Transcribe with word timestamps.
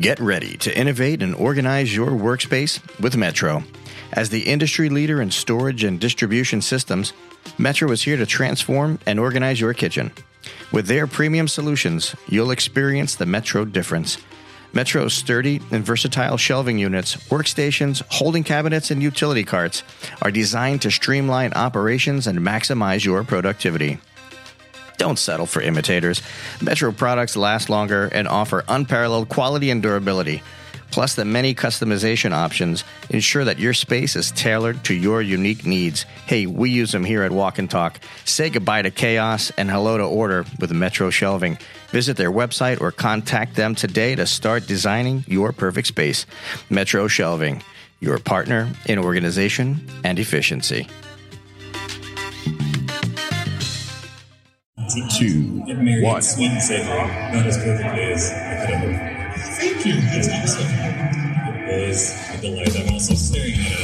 Get 0.00 0.18
ready 0.18 0.56
to 0.56 0.76
innovate 0.76 1.22
and 1.22 1.36
organize 1.36 1.94
your 1.94 2.10
workspace 2.10 2.80
with 3.00 3.16
Metro. 3.16 3.62
As 4.12 4.28
the 4.28 4.42
industry 4.42 4.88
leader 4.88 5.22
in 5.22 5.30
storage 5.30 5.84
and 5.84 6.00
distribution 6.00 6.60
systems, 6.62 7.12
Metro 7.58 7.88
is 7.92 8.02
here 8.02 8.16
to 8.16 8.26
transform 8.26 8.98
and 9.06 9.20
organize 9.20 9.60
your 9.60 9.72
kitchen. 9.72 10.10
With 10.72 10.88
their 10.88 11.06
premium 11.06 11.46
solutions, 11.46 12.16
you'll 12.28 12.50
experience 12.50 13.14
the 13.14 13.26
Metro 13.26 13.64
difference. 13.64 14.18
Metro's 14.72 15.14
sturdy 15.14 15.60
and 15.70 15.86
versatile 15.86 16.38
shelving 16.38 16.76
units, 16.76 17.14
workstations, 17.28 18.02
holding 18.10 18.42
cabinets, 18.42 18.90
and 18.90 19.00
utility 19.00 19.44
carts 19.44 19.84
are 20.22 20.32
designed 20.32 20.82
to 20.82 20.90
streamline 20.90 21.52
operations 21.52 22.26
and 22.26 22.40
maximize 22.40 23.04
your 23.04 23.22
productivity. 23.22 24.00
Don't 24.96 25.18
settle 25.18 25.46
for 25.46 25.60
imitators. 25.60 26.22
Metro 26.62 26.92
products 26.92 27.36
last 27.36 27.68
longer 27.68 28.08
and 28.12 28.28
offer 28.28 28.64
unparalleled 28.68 29.28
quality 29.28 29.70
and 29.70 29.82
durability. 29.82 30.42
Plus, 30.90 31.16
the 31.16 31.24
many 31.24 31.56
customization 31.56 32.30
options 32.30 32.84
ensure 33.10 33.44
that 33.44 33.58
your 33.58 33.74
space 33.74 34.14
is 34.14 34.30
tailored 34.30 34.84
to 34.84 34.94
your 34.94 35.20
unique 35.20 35.66
needs. 35.66 36.04
Hey, 36.26 36.46
we 36.46 36.70
use 36.70 36.92
them 36.92 37.04
here 37.04 37.24
at 37.24 37.32
Walk-In 37.32 37.66
Talk. 37.66 37.98
Say 38.24 38.48
goodbye 38.48 38.82
to 38.82 38.92
chaos 38.92 39.50
and 39.56 39.68
hello 39.68 39.98
to 39.98 40.04
order 40.04 40.44
with 40.60 40.70
Metro 40.70 41.10
Shelving. 41.10 41.58
Visit 41.88 42.16
their 42.16 42.30
website 42.30 42.80
or 42.80 42.92
contact 42.92 43.56
them 43.56 43.74
today 43.74 44.14
to 44.14 44.24
start 44.24 44.68
designing 44.68 45.24
your 45.26 45.52
perfect 45.52 45.88
space. 45.88 46.26
Metro 46.70 47.08
Shelving, 47.08 47.64
your 47.98 48.18
partner 48.20 48.70
in 48.86 49.00
organization 49.00 49.88
and 50.04 50.20
efficiency. 50.20 50.86
Two, 55.18 56.02
one. 56.02 56.22
Sweet 56.22 56.60
savory, 56.60 56.98
not 56.98 57.46
as 57.46 57.58
perfectly 57.58 58.02
as 58.12 58.30
I 58.30 58.66
could 58.66 58.74
have. 58.74 59.36
Thank 59.56 59.86
you. 59.86 60.00
That's 60.00 60.28
awesome. 60.28 61.14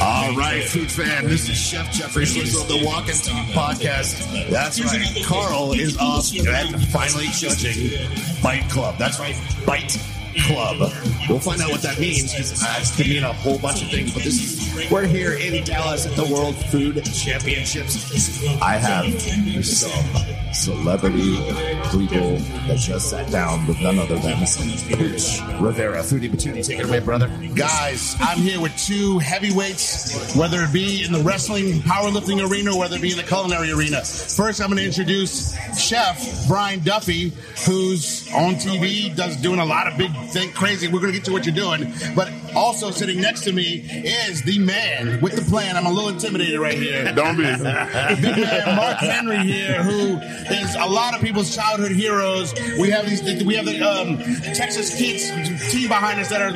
All 0.01 0.35
right, 0.35 0.63
food 0.63 0.91
fan. 0.91 1.25
This 1.25 1.49
is 1.49 1.57
Chef 1.57 1.93
Swizzle 1.93 2.61
of 2.61 2.67
the 2.67 2.85
Walk-In 2.85 3.15
Talk 3.15 3.47
podcast. 3.47 4.49
That's 4.49 4.79
right. 4.79 5.25
Carl 5.25 5.73
is 5.73 5.97
off 5.97 6.31
and 6.33 6.87
finally 6.87 7.27
judging 7.33 7.91
Bite 8.41 8.69
Club. 8.69 8.97
That's 8.97 9.19
right, 9.19 9.35
Bite 9.65 9.97
Club. 10.47 10.91
We'll 11.29 11.39
find 11.39 11.61
out 11.61 11.71
what 11.71 11.81
that 11.81 11.99
means 11.99 12.31
because 12.31 12.59
that 12.59 12.91
could 12.95 13.07
mean 13.07 13.23
a 13.23 13.33
whole 13.33 13.59
bunch 13.59 13.81
of 13.81 13.89
things. 13.89 14.13
But 14.13 14.23
this 14.23 14.41
is 14.41 14.89
we're 14.89 15.05
here 15.05 15.33
in 15.33 15.63
Dallas 15.63 16.05
at 16.05 16.15
the 16.15 16.25
World 16.33 16.55
Food 16.55 17.03
Championships. 17.05 18.61
I 18.61 18.77
have 18.77 19.21
some 19.65 20.53
celebrity 20.53 21.35
people 21.91 22.37
that 22.67 22.77
just 22.77 23.09
sat 23.09 23.29
down 23.31 23.65
with 23.67 23.79
none 23.81 23.99
other 23.99 24.15
than 24.15 24.39
Rivera. 25.61 26.01
Foodie 26.01 26.29
Batoonie, 26.29 26.65
take 26.65 26.79
it 26.79 26.85
away, 26.85 26.99
brother. 26.99 27.27
Guys, 27.55 28.15
I'm 28.19 28.39
here 28.39 28.61
with 28.61 28.75
two 28.77 29.19
heavyweights, 29.19 30.35
whether 30.35 30.61
it 30.61 30.73
be 30.73 31.03
in 31.03 31.11
the 31.11 31.19
wrestling, 31.19 31.81
powerlifting 31.81 32.49
arena, 32.49 32.73
or 32.73 32.79
whether 32.79 32.95
it 32.95 33.01
be 33.01 33.11
in 33.11 33.17
the 33.17 33.23
culinary 33.23 33.71
arena. 33.71 34.01
First, 34.01 34.61
I'm 34.61 34.67
going 34.67 34.77
to 34.77 34.85
introduce 34.85 35.55
Chef 35.77 36.47
Brian 36.47 36.79
Duffy, 36.81 37.33
who's 37.65 38.31
on 38.33 38.55
TV, 38.55 39.15
does 39.15 39.37
doing 39.37 39.59
a 39.59 39.65
lot 39.65 39.87
of 39.87 39.97
big 39.97 40.11
thing, 40.27 40.51
crazy. 40.51 40.87
We're 40.87 40.99
going 40.99 41.13
to 41.13 41.17
get 41.17 41.25
to 41.25 41.31
what 41.31 41.45
you're 41.45 41.55
doing, 41.55 41.91
but 42.15 42.31
also 42.55 42.91
sitting 42.91 43.21
next 43.21 43.41
to 43.41 43.53
me 43.53 43.83
is 44.03 44.41
the 44.43 44.59
man 44.59 45.19
with 45.21 45.35
the 45.35 45.41
plan. 45.49 45.77
I'm 45.77 45.85
a 45.85 45.91
little 45.91 46.09
intimidated 46.09 46.59
right 46.59 46.77
here. 46.77 47.11
Don't 47.15 47.37
be. 47.37 47.43
Big 47.43 48.37
man 48.37 48.75
Mark 48.75 48.97
Henry 48.97 49.39
here, 49.39 49.83
who 49.83 50.17
is 50.53 50.75
a 50.75 50.85
lot 50.85 51.15
of 51.15 51.21
people's 51.21 51.55
childhood 51.55 51.91
heroes. 51.91 52.53
We 52.79 52.89
have 52.91 53.05
these, 53.05 53.43
we 53.43 53.55
have 53.55 53.65
the 53.65 53.81
um, 53.81 54.17
Texas 54.53 54.97
kids 54.97 55.29
team 55.71 55.87
behind 55.87 56.19
us 56.19 56.29
that 56.29 56.41
are 56.41 56.51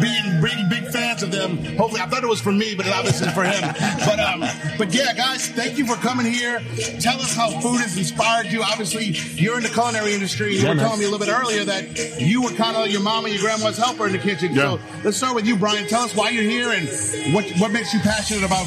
being 0.00 0.40
big, 0.40 0.70
big 0.70 0.92
fans 0.92 1.22
of 1.22 1.30
them. 1.30 1.64
Hopefully, 1.76 2.00
I 2.00 2.06
thought 2.06 2.22
it 2.22 2.28
was 2.28 2.40
for 2.40 2.52
me, 2.52 2.74
but 2.74 2.86
it 2.86 2.92
obviously 2.92 3.28
is 3.28 3.34
for 3.34 3.44
him. 3.44 3.62
But 4.06 4.20
um, 4.20 4.40
but 4.78 4.94
yeah, 4.94 5.12
guys, 5.14 5.48
thank 5.48 5.78
you 5.78 5.86
for 5.86 5.96
coming 5.96 6.26
here. 6.26 6.60
Tell 7.00 7.20
us 7.20 7.34
how 7.34 7.50
food 7.60 7.80
has 7.80 7.96
inspired 7.96 8.46
you. 8.46 8.62
Obviously, 8.62 9.16
you're 9.34 9.56
in 9.56 9.62
the 9.62 9.68
culinary 9.68 10.14
industry. 10.14 10.56
You 10.56 10.68
were 10.68 10.74
telling 10.74 10.98
me 11.00 11.04
a 11.06 11.10
little 11.10 11.24
bit 11.24 11.32
earlier 11.32 11.64
that 11.64 12.20
you 12.20 12.42
were 12.42 12.50
kind 12.50 12.76
of 12.76 12.88
your 12.88 13.00
mom 13.02 13.24
and 13.24 13.34
your 13.34 13.42
grandma's 13.42 13.78
helper 13.78 14.06
in 14.06 14.12
the 14.12 14.18
kitchen. 14.18 14.54
Yeah. 14.54 14.76
So 14.76 14.80
let's 15.04 15.16
start 15.16 15.34
with 15.34 15.39
you, 15.46 15.56
Brian. 15.56 15.86
Tell 15.86 16.02
us 16.02 16.14
why 16.14 16.30
you're 16.30 16.42
here 16.42 16.70
and 16.70 16.88
what 17.34 17.48
what 17.58 17.72
makes 17.72 17.92
you 17.92 18.00
passionate 18.00 18.44
about 18.44 18.66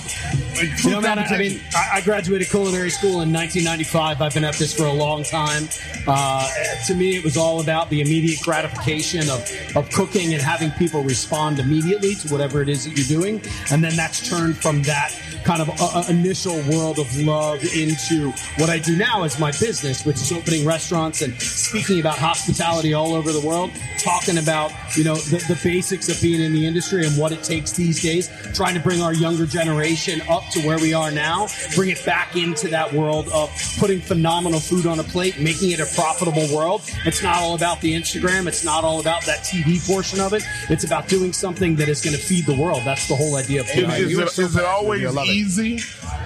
food 0.53 0.83
You 0.83 0.91
know, 0.91 1.01
man, 1.01 1.19
I, 1.19 1.25
I 1.25 1.37
mean, 1.37 1.61
I, 1.75 1.89
I 1.93 2.01
graduated 2.01 2.49
culinary 2.49 2.89
school 2.89 3.21
in 3.21 3.33
1995. 3.33 4.21
I've 4.21 4.33
been 4.33 4.43
at 4.43 4.55
this 4.55 4.73
for 4.75 4.85
a 4.85 4.93
long 4.93 5.23
time. 5.23 5.67
Uh, 6.07 6.49
to 6.87 6.93
me, 6.93 7.15
it 7.15 7.23
was 7.23 7.37
all 7.37 7.61
about 7.61 7.89
the 7.89 8.01
immediate 8.01 8.39
gratification 8.41 9.29
of, 9.29 9.49
of 9.75 9.89
cooking 9.91 10.33
and 10.33 10.41
having 10.41 10.71
people 10.71 11.03
respond 11.03 11.59
immediately 11.59 12.15
to 12.15 12.29
whatever 12.29 12.61
it 12.61 12.69
is 12.69 12.85
that 12.85 12.97
you're 12.97 13.19
doing. 13.19 13.41
And 13.71 13.83
then 13.83 13.95
that's 13.95 14.27
turned 14.27 14.57
from 14.57 14.83
that 14.83 15.11
kind 15.43 15.61
of 15.61 15.69
uh, 15.69 15.99
uh, 15.99 16.03
initial 16.09 16.55
world 16.69 16.99
of 16.99 17.17
love 17.17 17.63
into 17.75 18.31
what 18.57 18.69
I 18.69 18.79
do 18.79 18.95
now 18.97 19.23
as 19.23 19.39
my 19.39 19.51
business, 19.51 20.05
which 20.05 20.17
is 20.17 20.31
opening 20.31 20.65
restaurants 20.65 21.21
and 21.21 21.39
speaking 21.41 21.99
about 21.99 22.17
hospitality 22.17 22.93
all 22.93 23.13
over 23.13 23.31
the 23.31 23.45
world, 23.45 23.71
talking 23.99 24.37
about, 24.37 24.71
you 24.95 25.03
know, 25.03 25.15
the, 25.15 25.37
the 25.47 25.59
basics 25.63 26.09
of 26.09 26.21
being 26.21 26.41
in 26.41 26.53
the 26.53 26.65
industry 26.65 27.05
and 27.05 27.17
what 27.17 27.31
it 27.31 27.43
takes 27.43 27.71
these 27.71 28.01
days, 28.01 28.29
trying 28.53 28.73
to 28.73 28.79
bring 28.79 29.01
our 29.01 29.13
younger 29.13 29.45
generation 29.45 30.21
up 30.29 30.43
to 30.51 30.59
where 30.61 30.79
we 30.79 30.93
are 30.93 31.11
now, 31.11 31.47
bring 31.75 31.89
it 31.89 32.03
back 32.05 32.35
into 32.35 32.67
that 32.67 32.91
world 32.93 33.27
of 33.29 33.49
putting 33.79 33.99
phenomenal 33.99 34.59
food 34.59 34.85
on 34.85 34.99
a 34.99 35.03
plate, 35.03 35.39
making 35.39 35.71
it 35.71 35.79
a 35.79 35.85
profitable 35.95 36.47
world. 36.55 36.81
It's 37.05 37.21
not 37.21 37.37
all 37.37 37.55
about 37.55 37.81
the 37.81 37.93
Instagram. 37.93 38.47
It's 38.47 38.63
not 38.63 38.83
all 38.83 38.99
about 38.99 39.23
that 39.25 39.39
TV 39.39 39.85
portion 39.85 40.19
of 40.19 40.33
it. 40.33 40.43
It's 40.69 40.83
about 40.83 41.07
doing 41.07 41.33
something 41.33 41.75
that 41.75 41.89
is 41.89 42.01
going 42.01 42.15
to 42.15 42.21
feed 42.21 42.45
the 42.45 42.55
world. 42.55 42.81
That's 42.85 43.07
the 43.07 43.15
whole 43.15 43.35
idea 43.35 43.61
of 43.61 43.69
food. 43.69 43.89
Is, 43.89 44.11
you 44.11 44.21
it, 44.21 44.37
is 44.37 44.55
it 44.55 44.65
always 44.65 45.03
I 45.05 45.23
it. 45.23 45.32
Easy? 45.33 45.79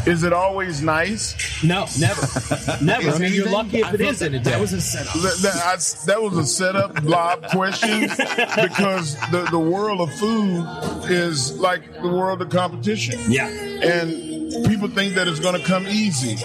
Is 0.05 0.23
it 0.23 0.33
always 0.33 0.81
nice? 0.81 1.35
No, 1.63 1.85
never. 1.99 2.21
Never. 2.83 3.09
I 3.09 3.17
mean, 3.17 3.33
you're 3.33 3.49
lucky 3.49 3.79
if 3.79 3.93
it 3.93 4.01
is 4.01 4.21
in 4.21 4.33
a 4.35 4.39
day. 4.39 4.51
That 4.51 4.59
was 4.61 4.73
a 4.73 4.81
setup. 4.81 5.13
That, 5.15 5.37
that, 5.41 5.55
I- 5.55 6.05
that 6.05 6.21
was 6.21 6.37
a 6.37 6.45
setup 6.45 7.03
lob 7.03 7.47
question 7.51 8.01
because 8.01 9.15
the, 9.31 9.47
the 9.51 9.59
world 9.59 10.01
of 10.01 10.13
food 10.15 10.65
is 11.09 11.57
like 11.59 11.93
the 12.01 12.07
world 12.07 12.41
of 12.41 12.49
competition. 12.49 13.19
Yeah. 13.29 13.47
And 13.47 14.65
people 14.67 14.87
think 14.87 15.15
that 15.15 15.27
it's 15.27 15.39
going 15.39 15.59
to 15.59 15.65
come 15.65 15.87
easy. 15.87 16.35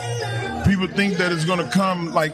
People 0.67 0.87
think 0.89 1.19
that 1.19 1.31
it's 1.33 1.45
going 1.45 1.59
to 1.65 1.71
come 1.71 2.13
like 2.13 2.33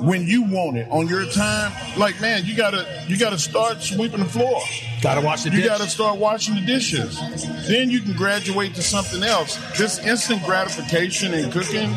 when 0.00 0.26
you 0.26 0.42
want 0.42 0.76
it 0.76 0.88
on 0.90 1.08
your 1.08 1.24
time. 1.30 1.72
Like, 1.98 2.20
man, 2.20 2.44
you 2.44 2.54
gotta 2.56 2.86
you 3.08 3.16
gotta 3.18 3.38
start 3.38 3.80
sweeping 3.82 4.20
the 4.20 4.26
floor. 4.26 4.60
Gotta 5.02 5.20
wash 5.20 5.42
the 5.44 5.50
You 5.50 5.58
dish. 5.58 5.66
got 5.66 5.80
to 5.80 5.88
start 5.88 6.18
washing 6.18 6.54
the 6.54 6.60
dishes. 6.62 7.18
Then 7.68 7.90
you 7.90 8.00
can 8.00 8.14
graduate 8.14 8.74
to 8.74 8.82
something 8.82 9.22
else. 9.22 9.56
This 9.78 9.98
instant 9.98 10.42
gratification 10.42 11.34
in 11.34 11.50
cooking 11.50 11.90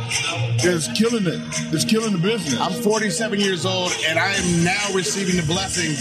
is 0.64 0.88
killing 0.96 1.26
it. 1.26 1.42
It's 1.74 1.86
killing 1.86 2.12
the 2.12 2.18
business. 2.20 2.60
I'm 2.60 2.74
47 2.84 3.40
years 3.40 3.66
old, 3.66 3.92
and 4.08 4.20
I 4.20 4.34
am 4.34 4.64
now 4.64 4.94
receiving 4.94 5.38
the 5.38 5.44
blessings 5.48 6.00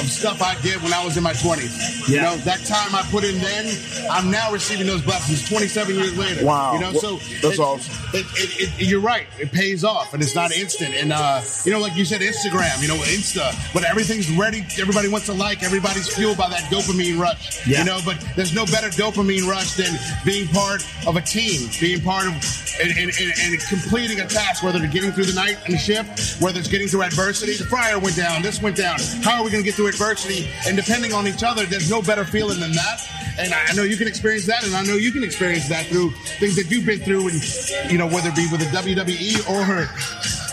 of 0.00 0.10
stuff 0.10 0.42
I 0.42 0.60
did 0.62 0.82
when 0.82 0.92
I 0.92 1.04
was 1.04 1.16
in 1.16 1.22
my 1.22 1.34
20s. 1.34 2.08
You 2.08 2.20
know, 2.20 2.36
that 2.38 2.64
time 2.64 2.94
I 2.94 3.02
put 3.10 3.22
in 3.24 3.38
then, 3.38 3.66
I'm 4.10 4.30
now 4.30 4.50
receiving 4.50 4.86
those 4.86 5.02
blessings 5.02 5.48
27 5.48 5.94
years 5.94 6.18
later. 6.18 6.44
Wow. 6.44 6.74
You 6.74 6.80
know, 6.80 6.90
Well, 6.92 7.00
so 7.00 7.16
that's 7.42 7.58
it- 7.58 7.60
awesome. 7.60 7.94
It, 8.14 8.26
it, 8.34 8.80
it, 8.80 8.86
you're 8.88 9.00
right. 9.00 9.26
It 9.40 9.52
pays 9.52 9.84
off, 9.84 10.14
and 10.14 10.22
it's 10.22 10.34
not 10.34 10.52
instant. 10.52 10.94
And 10.94 11.12
uh, 11.12 11.42
you 11.64 11.72
know, 11.72 11.80
like 11.80 11.96
you 11.96 12.04
said, 12.04 12.20
Instagram. 12.22 12.80
You 12.80 12.88
know, 12.88 12.94
Insta. 12.96 13.52
But 13.74 13.84
everything's 13.84 14.30
ready. 14.30 14.64
Everybody 14.80 15.08
wants 15.08 15.26
to 15.26 15.32
like. 15.32 15.62
Everybody's 15.64 16.13
fueled 16.14 16.38
by 16.38 16.48
that 16.48 16.62
dopamine 16.70 17.18
rush. 17.18 17.66
Yeah. 17.66 17.80
You 17.80 17.84
know, 17.84 18.00
but 18.04 18.18
there's 18.36 18.54
no 18.54 18.64
better 18.66 18.88
dopamine 18.88 19.48
rush 19.48 19.74
than 19.74 19.92
being 20.24 20.48
part 20.48 20.84
of 21.06 21.16
a 21.16 21.20
team, 21.20 21.68
being 21.80 22.00
part 22.00 22.26
of 22.26 22.34
and, 22.80 22.90
and, 22.90 23.10
and, 23.20 23.32
and 23.38 23.60
completing 23.68 24.20
a 24.20 24.26
task, 24.26 24.62
whether 24.62 24.82
it's 24.82 24.92
getting 24.92 25.12
through 25.12 25.26
the 25.26 25.34
night 25.34 25.58
and 25.64 25.74
the 25.74 25.78
shift, 25.78 26.40
whether 26.42 26.58
it's 26.58 26.68
getting 26.68 26.88
through 26.88 27.02
adversity. 27.02 27.54
The 27.54 27.66
fryer 27.66 27.98
went 27.98 28.16
down, 28.16 28.42
this 28.42 28.60
went 28.60 28.76
down. 28.76 28.98
How 29.22 29.38
are 29.38 29.44
we 29.44 29.50
going 29.50 29.62
to 29.62 29.66
get 29.66 29.74
through 29.74 29.88
adversity? 29.88 30.48
And 30.66 30.76
depending 30.76 31.12
on 31.12 31.26
each 31.26 31.42
other, 31.42 31.66
there's 31.66 31.90
no 31.90 32.02
better 32.02 32.24
feeling 32.24 32.60
than 32.60 32.72
that. 32.72 33.00
And 33.38 33.52
I 33.52 33.72
know 33.74 33.82
you 33.82 33.96
can 33.96 34.06
experience 34.06 34.46
that, 34.46 34.64
and 34.64 34.74
I 34.74 34.84
know 34.84 34.94
you 34.94 35.10
can 35.10 35.24
experience 35.24 35.68
that 35.68 35.86
through 35.86 36.10
things 36.38 36.54
that 36.54 36.70
you've 36.70 36.86
been 36.86 37.00
through, 37.00 37.28
and 37.28 37.90
you 37.90 37.98
know 37.98 38.06
whether 38.06 38.28
it 38.28 38.36
be 38.36 38.46
with 38.50 38.60
the 38.60 38.70
WWE 38.70 39.50
or 39.50 39.64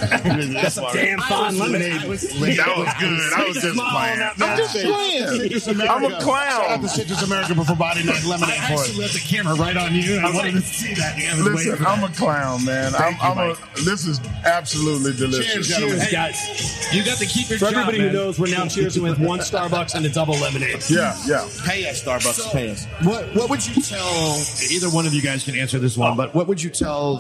That's 0.02 0.78
a 0.78 0.82
damn 0.94 1.20
fine 1.20 1.58
lemonade. 1.58 2.02
that 2.02 2.08
was 2.08 2.24
good. 2.34 2.58
I 2.58 3.46
was 3.48 3.58
just 3.62 3.78
playing. 3.78 4.22
I'm 4.22 4.58
just 4.58 5.68
playing. 5.68 5.90
I'm 5.90 6.06
a 6.06 6.20
clown. 6.22 6.50
Shout 6.52 6.72
out 6.72 6.82
to 6.82 6.88
Citrus 6.90 7.22
America 7.24 7.56
for 7.56 7.66
providing 7.66 8.06
that 8.08 8.24
lemonade 8.26 8.56
I 8.60 8.68
for 8.68 8.74
us. 8.74 8.82
actually 8.88 9.02
left 9.02 9.14
the 9.14 9.20
camera 9.20 9.56
right 9.56 9.78
on 9.78 9.94
you. 9.94 10.18
and 10.18 10.26
I 10.26 10.34
wanted 10.34 10.54
to 10.54 10.62
see 10.62 10.94
that. 10.96 11.16
I 11.18 11.36
was 11.36 11.44
waiting 11.46 11.54
Listen, 11.54 11.78
for 11.78 11.84
that. 11.84 11.98
I'm 11.98 12.04
a 12.04 12.14
clown, 12.16 12.66
man. 12.66 12.94
I'm, 12.96 13.02
Thank 13.02 13.22
you, 13.22 13.30
I'm 13.30 13.52
a. 13.52 13.56
This 13.84 14.08
is 14.08 14.20
absolutely 14.46 15.14
delicious. 15.14 15.54
Cheers, 15.54 15.68
gentlemen. 15.68 16.00
Cheers, 16.00 16.12
guys. 16.12 16.94
you 16.96 17.04
got 17.06 17.18
to 17.20 17.26
keep 17.26 17.50
your 17.50 17.60
For 17.60 17.66
job, 17.72 17.74
everybody 17.88 18.00
who 18.00 18.12
knows, 18.14 18.40
we're 18.40 18.48
now 18.52 18.66
cheersing 18.66 19.04
with 19.04 19.20
one 19.20 19.40
Starbucks 19.40 19.96
and 19.96 20.06
a 20.06 20.10
double 20.10 20.36
lemonade. 20.36 20.84
Yeah, 20.90 21.16
yeah. 21.28 21.48
Pay 21.66 21.88
us, 21.90 22.04
Starbucks. 22.04 22.52
Pay 22.52 22.72
us. 22.72 22.86
What 23.04 23.34
What 23.36 23.50
would 23.50 23.66
you 23.68 23.82
tell? 23.82 24.40
Either 24.72 24.90
one 24.90 25.06
of 25.06 25.14
you 25.14 25.22
guys 25.22 25.44
can 25.44 25.56
answer 25.56 25.80
this 25.80 25.98
one, 25.98 26.18
but 26.18 26.34
what 26.34 26.48
would 26.48 26.62
you 26.62 26.70
tell 26.70 27.14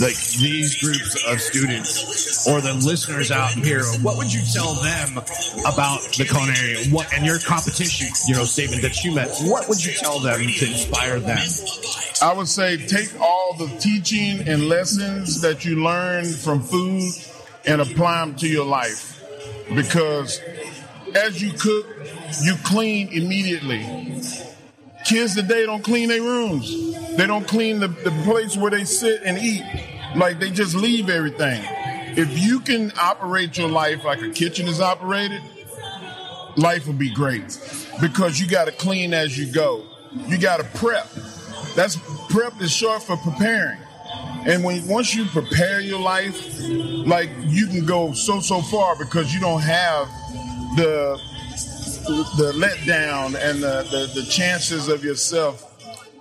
like 0.00 0.16
these 0.40 0.80
groups 0.80 1.22
of 1.26 1.40
students 1.40 2.21
or 2.48 2.60
the 2.60 2.74
listeners 2.74 3.30
out 3.30 3.52
here, 3.52 3.82
what 4.02 4.16
would 4.16 4.32
you 4.32 4.40
tell 4.52 4.74
them 4.74 5.18
about 5.66 6.00
the 6.16 6.24
culinary 6.24 6.88
what 6.90 7.12
and 7.14 7.24
your 7.24 7.38
competition, 7.38 8.08
you 8.26 8.34
know, 8.34 8.44
statement 8.44 8.82
that 8.82 9.04
you 9.04 9.14
met? 9.14 9.30
What 9.42 9.68
would 9.68 9.84
you 9.84 9.92
tell 9.92 10.18
them 10.18 10.40
to 10.40 10.66
inspire 10.66 11.20
them? 11.20 11.38
I 12.22 12.32
would 12.32 12.48
say 12.48 12.76
take 12.76 13.20
all 13.20 13.54
the 13.58 13.68
teaching 13.78 14.46
and 14.48 14.68
lessons 14.68 15.40
that 15.42 15.64
you 15.64 15.82
learn 15.82 16.24
from 16.24 16.60
food 16.62 17.12
and 17.66 17.80
apply 17.80 18.24
them 18.24 18.36
to 18.36 18.48
your 18.48 18.66
life. 18.66 19.22
Because 19.74 20.40
as 21.14 21.42
you 21.42 21.52
cook, 21.52 21.86
you 22.42 22.54
clean 22.64 23.08
immediately. 23.08 23.82
Kids 25.04 25.34
today 25.34 25.66
don't 25.66 25.82
clean 25.82 26.08
their 26.08 26.22
rooms. 26.22 26.70
They 27.16 27.26
don't 27.26 27.46
clean 27.46 27.80
the, 27.80 27.88
the 27.88 28.10
place 28.24 28.56
where 28.56 28.70
they 28.70 28.84
sit 28.84 29.22
and 29.24 29.38
eat. 29.38 29.64
Like 30.16 30.38
they 30.38 30.50
just 30.50 30.74
leave 30.74 31.08
everything. 31.08 31.62
If 32.16 32.38
you 32.38 32.60
can 32.60 32.92
operate 33.00 33.56
your 33.56 33.68
life 33.68 34.04
like 34.04 34.22
a 34.22 34.30
kitchen 34.30 34.68
is 34.68 34.80
operated, 34.80 35.40
life 36.56 36.86
will 36.86 36.94
be 36.94 37.12
great. 37.12 37.58
Because 38.00 38.40
you 38.40 38.46
got 38.46 38.66
to 38.66 38.72
clean 38.72 39.14
as 39.14 39.38
you 39.38 39.52
go. 39.52 39.84
You 40.26 40.38
got 40.38 40.58
to 40.58 40.64
prep. 40.78 41.08
That's 41.74 41.96
prep 42.28 42.60
is 42.60 42.70
short 42.70 43.02
for 43.02 43.16
preparing. 43.16 43.78
And 44.44 44.64
when 44.64 44.86
once 44.88 45.14
you 45.14 45.24
prepare 45.26 45.80
your 45.80 46.00
life, 46.00 46.36
like 47.06 47.30
you 47.46 47.66
can 47.66 47.86
go 47.86 48.12
so 48.12 48.40
so 48.40 48.60
far 48.60 48.96
because 48.98 49.32
you 49.32 49.40
don't 49.40 49.62
have 49.62 50.08
the 50.76 51.18
the 52.36 52.52
letdown 52.56 53.36
and 53.38 53.62
the, 53.62 53.86
the, 53.90 54.20
the 54.20 54.26
chances 54.28 54.88
of 54.88 55.04
yourself 55.04 55.71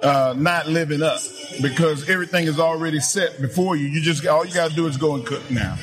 uh, 0.02 0.34
not 0.38 0.68
living 0.68 1.02
up 1.02 1.22
because 1.62 2.10
everything 2.10 2.48
is 2.48 2.60
already 2.60 3.00
set 3.00 3.42
before 3.42 3.76
you. 3.76 3.88
You 3.88 4.02
just 4.02 4.26
all 4.26 4.46
you 4.46 4.54
got 4.54 4.70
to 4.70 4.76
do 4.76 4.88
is 4.88 4.98
go 4.98 5.16
and 5.16 5.26
cook 5.26 5.50
now. 5.52 5.78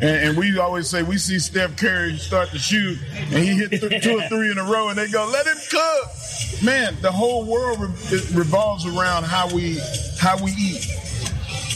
And, 0.00 0.28
and 0.28 0.38
we 0.38 0.56
always 0.58 0.88
say 0.88 1.02
we 1.02 1.18
see 1.18 1.38
Steph 1.38 1.76
Curry 1.76 2.16
start 2.18 2.50
to 2.50 2.58
shoot 2.58 2.98
and 3.14 3.32
he 3.32 3.54
hit 3.54 3.70
th- 3.70 4.02
two 4.02 4.18
or 4.18 4.22
three 4.28 4.50
in 4.50 4.58
a 4.58 4.64
row 4.64 4.88
and 4.88 4.98
they 4.98 5.08
go, 5.08 5.28
let 5.32 5.46
him 5.46 5.56
cook. 5.70 6.62
Man, 6.62 6.96
the 7.00 7.10
whole 7.10 7.44
world 7.44 7.80
re- 7.80 7.88
revolves 8.32 8.86
around 8.86 9.24
how 9.24 9.52
we 9.52 9.78
how 10.20 10.42
we 10.42 10.52
eat 10.52 10.86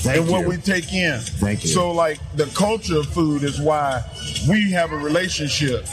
Thank 0.02 0.18
and 0.18 0.30
what 0.30 0.46
we 0.46 0.56
take 0.56 0.92
in. 0.92 1.20
Thank 1.20 1.62
you. 1.62 1.70
So 1.70 1.92
like 1.92 2.18
the 2.36 2.46
culture 2.46 2.98
of 2.98 3.06
food 3.06 3.42
is 3.44 3.60
why 3.60 4.02
we 4.48 4.70
have 4.72 4.92
a 4.92 4.96
relationship. 4.96 5.86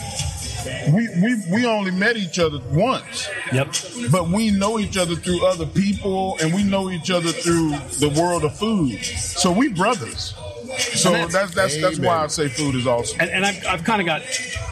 We 0.94 1.08
we 1.22 1.36
we 1.52 1.66
only 1.66 1.92
met 1.92 2.18
each 2.18 2.40
other 2.40 2.60
once. 2.72 3.30
Yep. 3.54 3.68
But 4.12 4.30
we 4.30 4.52
know 4.52 4.80
each 4.80 4.98
other 4.98 5.16
through 5.16 5.46
other 5.46 5.66
people 5.66 6.38
and 6.42 6.54
we 6.54 6.64
know 6.64 6.90
each 6.90 7.12
other 7.12 7.32
through 7.32 7.72
the 8.00 8.10
world 8.20 8.44
of 8.44 8.58
food. 8.58 9.04
So 9.04 9.52
we 9.52 9.70
brothers. 9.70 10.34
So 10.80 11.14
And 11.14 11.32
that's 11.32 11.54
that's 11.54 11.82
that's, 11.82 12.00
why 12.00 12.24
I 12.24 12.28
say 12.28 12.48
food 12.48 12.76
is 12.76 12.88
awesome. 12.88 13.20
And, 13.20 13.30
and 13.30 13.46
I've, 13.46 13.66
I've 13.66 13.84
kind 13.84 14.02
of 14.02 14.06
got 14.06 14.22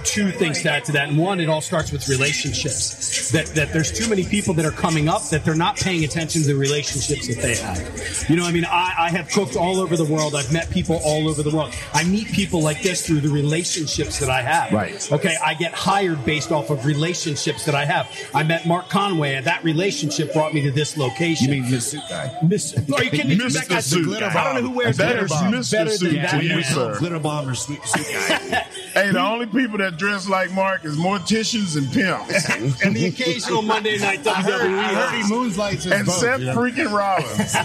two 0.03 0.31
things 0.31 0.61
to 0.63 0.71
add 0.71 0.85
to 0.85 0.91
that. 0.93 1.09
And 1.09 1.17
one, 1.17 1.39
it 1.39 1.49
all 1.49 1.61
starts 1.61 1.91
with 1.91 2.07
relationships. 2.07 3.31
That 3.31 3.47
that 3.47 3.73
there's 3.73 3.91
too 3.91 4.09
many 4.09 4.23
people 4.23 4.53
that 4.55 4.65
are 4.65 4.71
coming 4.71 5.09
up 5.09 5.23
that 5.29 5.43
they're 5.43 5.55
not 5.55 5.77
paying 5.77 6.03
attention 6.03 6.41
to 6.41 6.47
the 6.47 6.55
relationships 6.55 7.27
that 7.27 7.41
they 7.41 7.55
have. 7.55 8.29
You 8.29 8.37
know, 8.37 8.45
I 8.45 8.51
mean, 8.51 8.65
I, 8.65 8.93
I 8.97 9.09
have 9.09 9.29
cooked 9.29 9.55
all 9.55 9.79
over 9.79 9.97
the 9.97 10.05
world. 10.05 10.35
I've 10.35 10.51
met 10.51 10.69
people 10.69 10.99
all 11.03 11.27
over 11.27 11.43
the 11.43 11.55
world. 11.55 11.73
I 11.93 12.03
meet 12.05 12.27
people 12.27 12.61
like 12.61 12.81
this 12.81 13.05
through 13.05 13.21
the 13.21 13.29
relationships 13.29 14.19
that 14.19 14.29
I 14.29 14.41
have. 14.41 14.71
Right. 14.71 15.11
Okay. 15.11 15.35
I 15.43 15.53
get 15.55 15.73
hired 15.73 16.23
based 16.25 16.51
off 16.51 16.69
of 16.69 16.85
relationships 16.85 17.65
that 17.65 17.75
I 17.75 17.85
have. 17.85 18.09
I 18.33 18.43
met 18.43 18.65
Mark 18.65 18.89
Conway, 18.89 19.35
and 19.35 19.45
that 19.45 19.63
relationship 19.63 20.33
brought 20.33 20.53
me 20.53 20.61
to 20.61 20.71
this 20.71 20.97
location. 20.97 21.51
You 21.51 21.61
mean 21.61 21.71
the 21.71 21.81
suit 21.81 22.03
guy? 22.09 22.37
Miss? 22.43 22.75
Are 22.77 23.03
you 23.03 23.09
kidding 23.09 23.29
me? 23.29 23.37
Mr. 23.37 23.53
That 23.53 23.69
guy's. 23.69 23.93
I 23.93 24.43
don't 24.53 24.63
know 24.63 24.69
who 24.69 24.77
wears 24.77 24.97
That 24.97 25.17
is 25.21 25.71
better 25.71 25.96
Suit 25.99 26.13
that. 26.21 26.31
to 26.39 26.45
you, 26.45 26.63
sir. 26.63 26.97
Glitter 26.99 27.19
bomb 27.19 27.47
or 27.49 27.55
suit, 27.55 27.83
suit 27.85 28.07
guy. 28.51 28.67
Hey, 28.97 29.11
the 29.11 29.19
only 29.19 29.45
people 29.45 29.77
that 29.77 29.97
dress 29.97 30.27
like 30.27 30.51
Mark 30.51 30.83
is 30.83 30.97
morticians 30.97 31.77
and 31.77 31.91
pimps. 31.91 32.47
And 32.83 32.95
the 32.95 33.05
occasional 33.05 33.61
Monday 33.61 33.97
night 33.97 34.19
WWE. 34.19 34.27
I 34.27 34.41
heard, 34.41 34.71
I 34.71 34.93
heard 34.93 35.23
he 35.23 35.29
moonlights 35.29 35.83
his 35.83 35.93
and 35.93 36.05
boat, 36.05 36.13
Seth 36.13 36.39
you 36.39 36.45
know? 36.47 36.55
freaking 36.55 36.91
Rollins. 36.91 37.55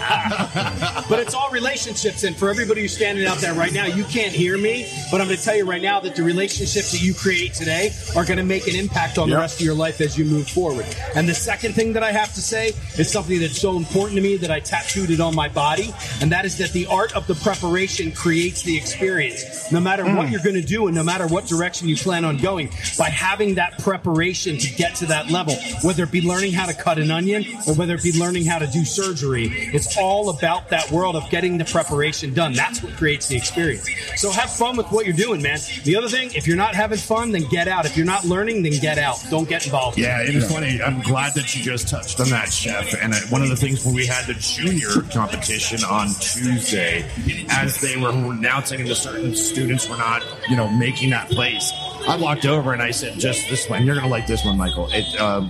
But 1.09 1.19
it's 1.19 1.33
all 1.33 1.49
relationships. 1.51 2.23
And 2.23 2.35
for 2.35 2.49
everybody 2.49 2.81
who's 2.81 2.95
standing 2.95 3.25
out 3.25 3.37
there 3.37 3.53
right 3.53 3.73
now, 3.73 3.85
you 3.85 4.03
can't 4.05 4.31
hear 4.31 4.57
me, 4.57 4.89
but 5.11 5.21
I'm 5.21 5.27
going 5.27 5.37
to 5.37 5.43
tell 5.43 5.55
you 5.55 5.65
right 5.65 5.81
now 5.81 5.99
that 5.99 6.15
the 6.15 6.23
relationships 6.23 6.91
that 6.91 7.01
you 7.01 7.13
create 7.13 7.53
today 7.53 7.91
are 8.15 8.25
going 8.25 8.37
to 8.37 8.43
make 8.43 8.67
an 8.67 8.75
impact 8.75 9.17
on 9.17 9.29
the 9.29 9.37
rest 9.37 9.59
of 9.59 9.65
your 9.65 9.75
life 9.75 10.01
as 10.01 10.17
you 10.17 10.25
move 10.25 10.47
forward. 10.47 10.85
And 11.15 11.27
the 11.27 11.33
second 11.33 11.73
thing 11.73 11.93
that 11.93 12.03
I 12.03 12.11
have 12.11 12.33
to 12.33 12.41
say 12.41 12.73
is 12.97 13.11
something 13.11 13.39
that's 13.39 13.59
so 13.59 13.77
important 13.77 14.15
to 14.17 14.21
me 14.21 14.37
that 14.37 14.51
I 14.51 14.59
tattooed 14.59 15.09
it 15.09 15.19
on 15.19 15.35
my 15.35 15.49
body, 15.49 15.93
and 16.21 16.31
that 16.31 16.45
is 16.45 16.57
that 16.59 16.71
the 16.71 16.87
art 16.87 17.15
of 17.15 17.27
the 17.27 17.35
preparation 17.35 18.11
creates 18.11 18.63
the 18.63 18.77
experience. 18.77 19.71
No 19.71 19.79
matter 19.79 20.03
what 20.03 20.27
mm. 20.27 20.31
you're 20.31 20.43
going 20.43 20.55
to 20.55 20.61
do 20.61 20.87
and 20.87 20.95
no 20.95 21.03
matter 21.03 21.22
what 21.27 21.45
direction 21.45 21.87
you 21.87 21.95
plan 21.95 22.25
on 22.25 22.37
going, 22.37 22.69
by 22.97 23.09
having 23.09 23.55
that 23.55 23.79
preparation 23.79 24.57
to 24.57 24.73
get 24.75 24.95
to 24.95 25.05
that 25.07 25.29
level, 25.29 25.55
whether 25.83 26.03
it 26.03 26.11
be 26.11 26.21
learning 26.21 26.53
how 26.53 26.65
to 26.65 26.73
cut 26.73 26.97
an 26.99 27.11
onion 27.11 27.45
or 27.67 27.73
whether 27.73 27.95
it 27.95 28.03
be 28.03 28.17
learning 28.19 28.45
how 28.45 28.59
to 28.59 28.67
do 28.67 28.85
surgery, 28.85 29.47
it's 29.73 29.97
all 29.97 30.29
about 30.29 30.69
that 30.69 30.89
world 30.91 31.15
of 31.15 31.29
getting 31.29 31.57
the 31.57 31.65
preparation 31.65 32.33
done. 32.33 32.53
That's 32.53 32.81
what 32.83 32.93
creates 32.93 33.27
the 33.27 33.35
experience. 33.35 33.89
So 34.15 34.31
have 34.31 34.51
fun 34.51 34.77
with 34.77 34.87
what 34.91 35.05
you're 35.05 35.15
doing, 35.15 35.41
man. 35.41 35.59
The 35.83 35.95
other 35.95 36.07
thing, 36.07 36.31
if 36.33 36.47
you're 36.47 36.57
not 36.57 36.75
having 36.75 36.97
fun, 36.97 37.31
then 37.31 37.43
get 37.49 37.67
out. 37.67 37.85
If 37.85 37.97
you're 37.97 38.05
not 38.05 38.25
learning, 38.25 38.63
then 38.63 38.79
get 38.79 38.97
out. 38.97 39.23
Don't 39.29 39.47
get 39.47 39.65
involved. 39.65 39.97
Yeah, 39.97 40.21
it 40.21 40.35
is 40.35 40.49
funny. 40.51 40.81
I'm 40.81 41.01
glad 41.01 41.33
that 41.35 41.55
you 41.55 41.63
just 41.63 41.87
touched 41.87 42.19
on 42.19 42.29
that, 42.29 42.51
Chef. 42.51 42.93
And 43.01 43.13
uh, 43.13 43.17
one 43.29 43.41
of 43.41 43.49
the 43.49 43.55
things 43.55 43.85
when 43.85 43.93
we 43.93 44.05
had 44.05 44.25
the 44.25 44.33
junior 44.35 45.01
competition 45.11 45.83
on 45.83 46.07
Tuesday, 46.19 47.05
as 47.49 47.79
they 47.81 47.97
were 47.97 48.09
announcing 48.09 48.85
the 48.85 48.95
certain 48.95 49.35
students 49.35 49.89
were 49.89 49.97
not, 49.97 50.23
you 50.49 50.55
know, 50.55 50.69
making 50.69 51.02
that 51.11 51.29
place, 51.29 51.71
I 52.07 52.17
walked 52.17 52.45
over 52.45 52.73
and 52.73 52.81
I 52.81 52.91
said, 52.91 53.19
just 53.19 53.49
this 53.49 53.69
one. 53.69 53.85
You're 53.85 53.95
going 53.95 54.05
to 54.05 54.11
like 54.11 54.27
this 54.27 54.43
one, 54.45 54.57
Michael. 54.57 54.89
It, 54.91 55.19
um, 55.19 55.49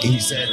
he 0.00 0.18
said, 0.18 0.48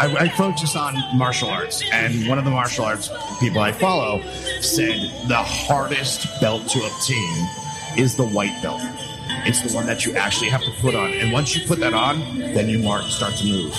I, 0.00 0.24
I 0.24 0.28
focus 0.30 0.76
on 0.76 0.94
martial 1.16 1.48
arts. 1.50 1.82
And 1.92 2.26
one 2.28 2.38
of 2.38 2.44
the 2.44 2.50
martial 2.50 2.84
arts 2.84 3.10
people 3.40 3.60
I 3.60 3.72
follow 3.72 4.22
said 4.60 5.00
the 5.28 5.36
hardest 5.36 6.40
belt 6.40 6.68
to 6.68 6.78
obtain 6.78 7.48
is 7.98 8.16
the 8.16 8.26
white 8.26 8.56
belt. 8.62 8.80
It's 9.44 9.60
the 9.62 9.74
one 9.74 9.86
that 9.86 10.04
you 10.06 10.14
actually 10.16 10.50
have 10.50 10.62
to 10.62 10.70
put 10.80 10.94
on. 10.94 11.12
And 11.14 11.32
once 11.32 11.56
you 11.56 11.66
put 11.66 11.80
that 11.80 11.94
on, 11.94 12.38
then 12.38 12.68
you 12.68 12.78
mark, 12.78 13.02
start 13.04 13.34
to 13.36 13.44
move. 13.46 13.74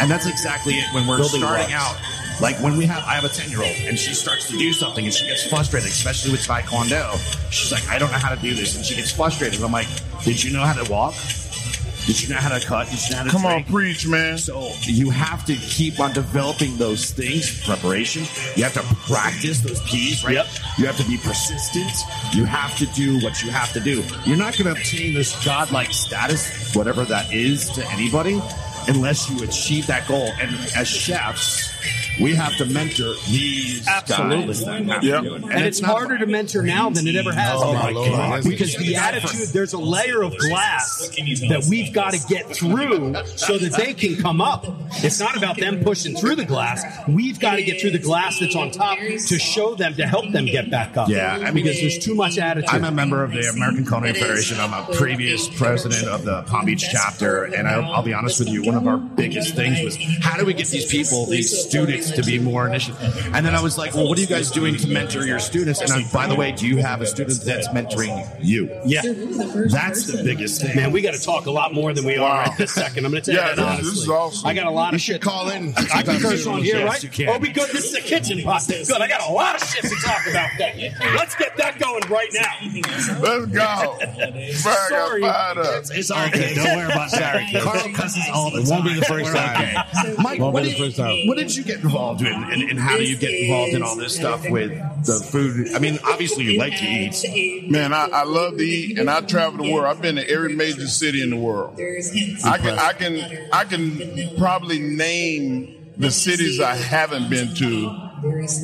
And 0.00 0.10
that's 0.10 0.26
exactly 0.26 0.74
it 0.74 0.94
when 0.94 1.06
we're 1.06 1.18
Building 1.18 1.40
starting 1.40 1.68
blocks. 1.68 2.00
out. 2.00 2.19
Like 2.40 2.56
when 2.62 2.76
we 2.76 2.86
have, 2.86 3.04
I 3.04 3.14
have 3.14 3.24
a 3.24 3.28
10 3.28 3.50
year 3.50 3.62
old 3.62 3.76
and 3.82 3.98
she 3.98 4.14
starts 4.14 4.48
to 4.48 4.56
do 4.56 4.72
something 4.72 5.04
and 5.04 5.12
she 5.12 5.26
gets 5.26 5.46
frustrated, 5.46 5.90
especially 5.90 6.32
with 6.32 6.40
Taekwondo. 6.40 7.18
She's 7.50 7.70
like, 7.70 7.86
I 7.88 7.98
don't 7.98 8.10
know 8.10 8.18
how 8.18 8.34
to 8.34 8.40
do 8.40 8.54
this. 8.54 8.76
And 8.76 8.84
she 8.84 8.96
gets 8.96 9.10
frustrated. 9.10 9.56
And 9.56 9.64
I'm 9.64 9.72
like, 9.72 9.88
did 10.24 10.42
you 10.42 10.52
know 10.52 10.64
how 10.64 10.82
to 10.82 10.90
walk? 10.90 11.14
Did 12.06 12.20
you 12.22 12.34
know 12.34 12.40
how 12.40 12.48
to 12.48 12.66
cut? 12.66 12.88
Did 12.88 12.98
you 13.04 13.10
know 13.10 13.18
how 13.18 13.24
to 13.24 13.30
Come 13.30 13.46
on, 13.46 13.64
preach, 13.64 14.06
man. 14.06 14.38
So 14.38 14.72
you 14.82 15.10
have 15.10 15.44
to 15.44 15.54
keep 15.54 16.00
on 16.00 16.12
developing 16.12 16.76
those 16.76 17.10
things, 17.10 17.62
preparation. 17.64 18.22
You 18.56 18.64
have 18.64 18.72
to 18.74 18.82
practice 19.06 19.60
those 19.60 19.80
P's, 19.82 20.24
right? 20.24 20.34
Yep. 20.34 20.46
You 20.78 20.86
have 20.86 20.96
to 20.96 21.06
be 21.06 21.18
persistent. 21.18 21.92
You 22.34 22.46
have 22.46 22.76
to 22.78 22.86
do 22.86 23.20
what 23.20 23.42
you 23.42 23.50
have 23.50 23.72
to 23.74 23.80
do. 23.80 24.02
You're 24.24 24.38
not 24.38 24.56
going 24.56 24.74
to 24.74 24.80
obtain 24.80 25.14
this 25.14 25.44
godlike 25.44 25.92
status, 25.92 26.74
whatever 26.74 27.04
that 27.04 27.32
is 27.32 27.68
to 27.70 27.86
anybody, 27.90 28.40
unless 28.88 29.28
you 29.30 29.42
achieve 29.42 29.86
that 29.88 30.06
goal. 30.08 30.30
And 30.40 30.50
as 30.76 30.88
chefs, 30.88 31.68
we 32.20 32.34
have 32.34 32.54
to 32.58 32.66
mentor 32.66 33.14
these 33.30 33.86
Absolutely. 33.88 34.46
guys 34.48 34.64
that 34.64 34.84
have 34.86 35.04
Yep. 35.04 35.22
to 35.22 35.28
do 35.28 35.34
it. 35.36 35.42
And, 35.44 35.64
it's, 35.64 35.80
not 35.80 35.92
harder 35.92 36.18
to 36.18 36.26
mentor 36.26 36.60
now 36.62 36.90
than 36.90 37.06
it 37.06 37.16
ever 37.16 37.32
has 37.32 37.54
Oh, 37.56 37.72
been. 37.72 37.80
my 37.82 37.90
Lord. 37.92 38.44
Because 38.44 38.76
the 38.76 38.96
attitude, 38.96 39.48
there's 39.54 39.72
a 39.72 39.78
layer 39.78 40.22
of 40.22 40.36
glass 40.36 41.08
that 41.16 41.66
we've 41.70 41.92
got 41.94 42.12
to 42.12 42.20
get 42.28 42.54
through 42.54 43.14
so 43.36 43.56
that 43.56 43.72
they 43.72 43.94
can 43.94 44.16
come 44.16 44.40
up. 44.42 44.66
It's 45.02 45.18
not 45.18 45.36
about 45.36 45.56
them 45.58 45.82
pushing 45.82 46.14
through 46.14 46.36
the 46.36 46.44
glass. 46.44 46.84
We've 47.08 47.40
got 47.40 47.56
to 47.56 47.62
get 47.62 47.80
through 47.80 47.92
the 47.92 47.98
glass 47.98 48.38
that's 48.40 48.54
on 48.56 48.70
top 48.70 48.98
to 48.98 49.38
show 49.38 49.74
them, 49.74 49.94
to 49.94 50.06
help 50.06 50.30
them 50.32 50.44
get 50.44 50.70
back 50.70 50.96
up. 50.98 51.08
Yeah, 51.08 51.36
I 51.36 51.52
mean- 51.52 51.64
because 51.64 51.80
there's 51.80 51.98
too 51.98 52.14
much 52.14 52.36
attitude. 52.38 52.68
I'm 52.70 52.84
a 52.84 52.90
member 52.90 53.24
of 53.24 53.32
the 53.32 53.48
American 53.54 53.86
Culinary 53.86 54.14
Federation. 54.14 54.58
I'm 54.60 54.74
a 54.74 54.84
previous 54.94 55.48
president 55.48 56.06
of 56.06 56.24
the 56.24 56.42
Palm 56.42 56.66
Beach 56.66 56.84
chapter, 56.92 57.44
and 57.44 57.66
I'll, 57.66 57.92
I'll 57.94 58.02
be 58.02 58.12
honest 58.12 58.40
with 58.40 58.48
you. 58.48 58.62
One 58.70 58.76
of 58.76 58.86
our 58.86 58.98
biggest 58.98 59.56
things 59.56 59.82
was 59.82 59.96
how 60.22 60.36
do 60.38 60.44
we 60.46 60.54
get 60.54 60.68
these 60.68 60.86
people, 60.86 61.26
these 61.26 61.50
students, 61.66 62.12
to 62.12 62.22
be 62.22 62.38
more 62.38 62.68
initiative? 62.68 63.30
And 63.34 63.44
then 63.44 63.54
I 63.56 63.60
was 63.62 63.76
like, 63.76 63.94
well, 63.94 64.08
what 64.08 64.16
are 64.16 64.20
you 64.20 64.26
guys 64.28 64.50
doing 64.52 64.76
to 64.76 64.86
mentor 64.86 65.26
your 65.26 65.40
students? 65.40 65.80
And 65.80 65.90
I, 65.90 66.04
by 66.12 66.28
the 66.28 66.36
way, 66.36 66.52
do 66.52 66.68
you 66.68 66.76
have 66.76 67.00
a 67.00 67.06
student 67.06 67.40
that's 67.42 67.66
mentoring 67.68 68.36
you? 68.40 68.70
yeah. 68.84 69.02
That's 69.02 70.06
the 70.06 70.22
biggest 70.24 70.62
thing. 70.62 70.76
Man, 70.76 70.92
we 70.92 71.00
got 71.02 71.14
to 71.14 71.20
talk 71.20 71.46
a 71.46 71.50
lot 71.50 71.74
more 71.74 71.92
than 71.92 72.04
we 72.04 72.16
are 72.16 72.42
at 72.42 72.56
this 72.58 72.72
second. 72.72 73.04
I'm 73.04 73.10
going 73.10 73.22
to 73.24 73.32
tell 73.32 73.40
Yeah, 73.42 73.50
you 73.50 73.56
that 73.56 73.62
this- 73.62 73.66
honestly. 73.72 73.90
this 73.90 73.98
is 74.02 74.08
awesome. 74.08 74.48
I 74.48 74.54
got 74.54 74.66
a 74.66 74.70
lot 74.70 74.92
You 74.92 74.96
of 74.96 75.00
should 75.00 75.12
shit. 75.14 75.22
call 75.22 75.50
in. 75.50 75.74
I 75.76 76.02
can 76.02 76.20
curse 76.20 76.46
on 76.46 76.62
here, 76.62 76.76
Yes, 76.78 76.88
right? 76.88 77.02
you 77.02 77.08
can. 77.08 77.28
Oh, 77.30 77.38
we 77.38 77.48
good. 77.48 77.70
This 77.70 77.86
is 77.86 77.94
a 77.94 78.00
kitchen 78.00 78.40
pot. 78.42 78.62
Good. 78.68 78.90
I 78.92 79.08
got 79.08 79.28
a 79.28 79.32
lot 79.32 79.60
of 79.60 79.68
shit 79.68 79.82
to 79.82 79.96
talk 80.04 80.26
about. 80.28 80.50
That. 80.58 80.76
Let's 81.16 81.34
get 81.34 81.56
that 81.56 81.78
going 81.80 82.02
right 82.08 82.28
now. 82.32 83.20
Let's 83.20 83.46
go. 83.46 83.98
Sorry. 84.54 85.20
got 85.22 85.54
fired 85.56 85.66
up. 85.66 85.84
It's 85.92 86.10
all 86.10 86.30
good. 86.30 86.54
Don't 86.54 86.76
worry 86.76 86.86
about 86.92 87.10
Sarah. 87.10 87.44
Carl 87.60 87.92
cusses 87.94 88.24
all 88.32 88.50
the 88.50 88.59
It 88.60 88.70
won't 88.70 88.84
be 88.84 88.94
the 88.94 89.04
first 89.04 89.34
time. 89.34 89.54
Okay. 89.56 90.14
Mike, 90.18 90.38
Won't 90.40 90.54
what 90.54 90.62
be 90.62 90.70
did, 90.70 90.78
the 90.78 90.84
first 90.84 90.96
time. 90.96 91.26
what 91.26 91.36
did 91.36 91.54
you 91.54 91.62
get 91.64 91.80
involved 91.80 92.20
in, 92.22 92.32
and, 92.32 92.62
and 92.70 92.78
how 92.78 92.96
do 92.96 93.04
you 93.04 93.16
get 93.16 93.30
involved 93.30 93.72
in 93.74 93.82
all 93.82 93.96
this 93.96 94.14
stuff 94.14 94.48
with 94.48 94.70
the 95.06 95.20
food? 95.30 95.74
I 95.74 95.78
mean, 95.78 95.98
obviously 96.04 96.44
you 96.44 96.58
like 96.58 96.76
to 96.78 96.84
eat. 96.84 97.70
Man, 97.70 97.92
I, 97.92 98.08
I 98.12 98.24
love 98.24 98.56
to 98.58 98.64
eat, 98.64 98.98
and 98.98 99.08
I 99.10 99.20
travel 99.22 99.64
the 99.64 99.72
world. 99.72 99.86
I've 99.86 100.02
been 100.02 100.16
to 100.16 100.28
every 100.28 100.54
major 100.54 100.86
city 100.86 101.22
in 101.22 101.30
the 101.30 101.36
world. 101.36 101.74
I 102.44 102.58
can, 102.58 102.78
I 102.78 102.92
can, 102.92 103.48
I 103.52 103.64
can 103.64 104.36
probably 104.38 104.78
name 104.80 105.92
the 105.96 106.10
cities 106.10 106.60
I 106.60 106.74
haven't 106.76 107.28
been 107.30 107.54
to 107.56 108.09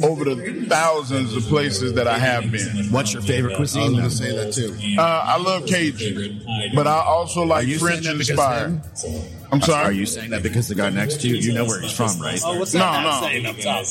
over 0.02 0.24
the 0.24 0.66
thousands 0.68 1.34
of 1.36 1.42
places 1.44 1.94
that 1.94 2.06
I 2.06 2.18
have 2.18 2.50
been. 2.50 2.86
What's 2.90 3.12
your 3.12 3.22
favorite 3.22 3.56
cuisine? 3.56 4.00
I 4.00 4.04
was 4.04 4.18
cuisine? 4.18 4.36
going 4.36 4.48
to 4.50 4.52
say 4.52 4.66
that 4.66 4.94
too. 4.94 5.00
Uh, 5.00 5.24
I 5.26 5.38
love 5.38 5.66
Cajun, 5.66 6.42
but 6.74 6.86
I 6.86 7.00
also 7.00 7.42
like 7.44 7.66
you 7.66 7.78
saying 7.78 8.02
French 8.02 8.04
that 8.04 8.12
because 8.18 8.30
inspired. 8.30 8.80
I'm 9.52 9.60
sorry. 9.60 9.84
Are 9.86 9.92
you 9.92 10.06
saying 10.06 10.30
that 10.30 10.42
because 10.42 10.68
the 10.68 10.74
guy 10.74 10.90
next 10.90 11.20
to 11.22 11.28
you, 11.28 11.36
you 11.36 11.52
know 11.54 11.64
where 11.64 11.80
he's 11.80 11.92
from, 11.92 12.20
right? 12.20 12.40
Oh, 12.44 12.58
what's 12.58 12.74
No, 12.74 12.80
that 12.80 13.02
no. 13.02 13.10
hat 13.10 13.20
saying 13.22 13.46
up 13.46 13.56
top? 13.58 13.86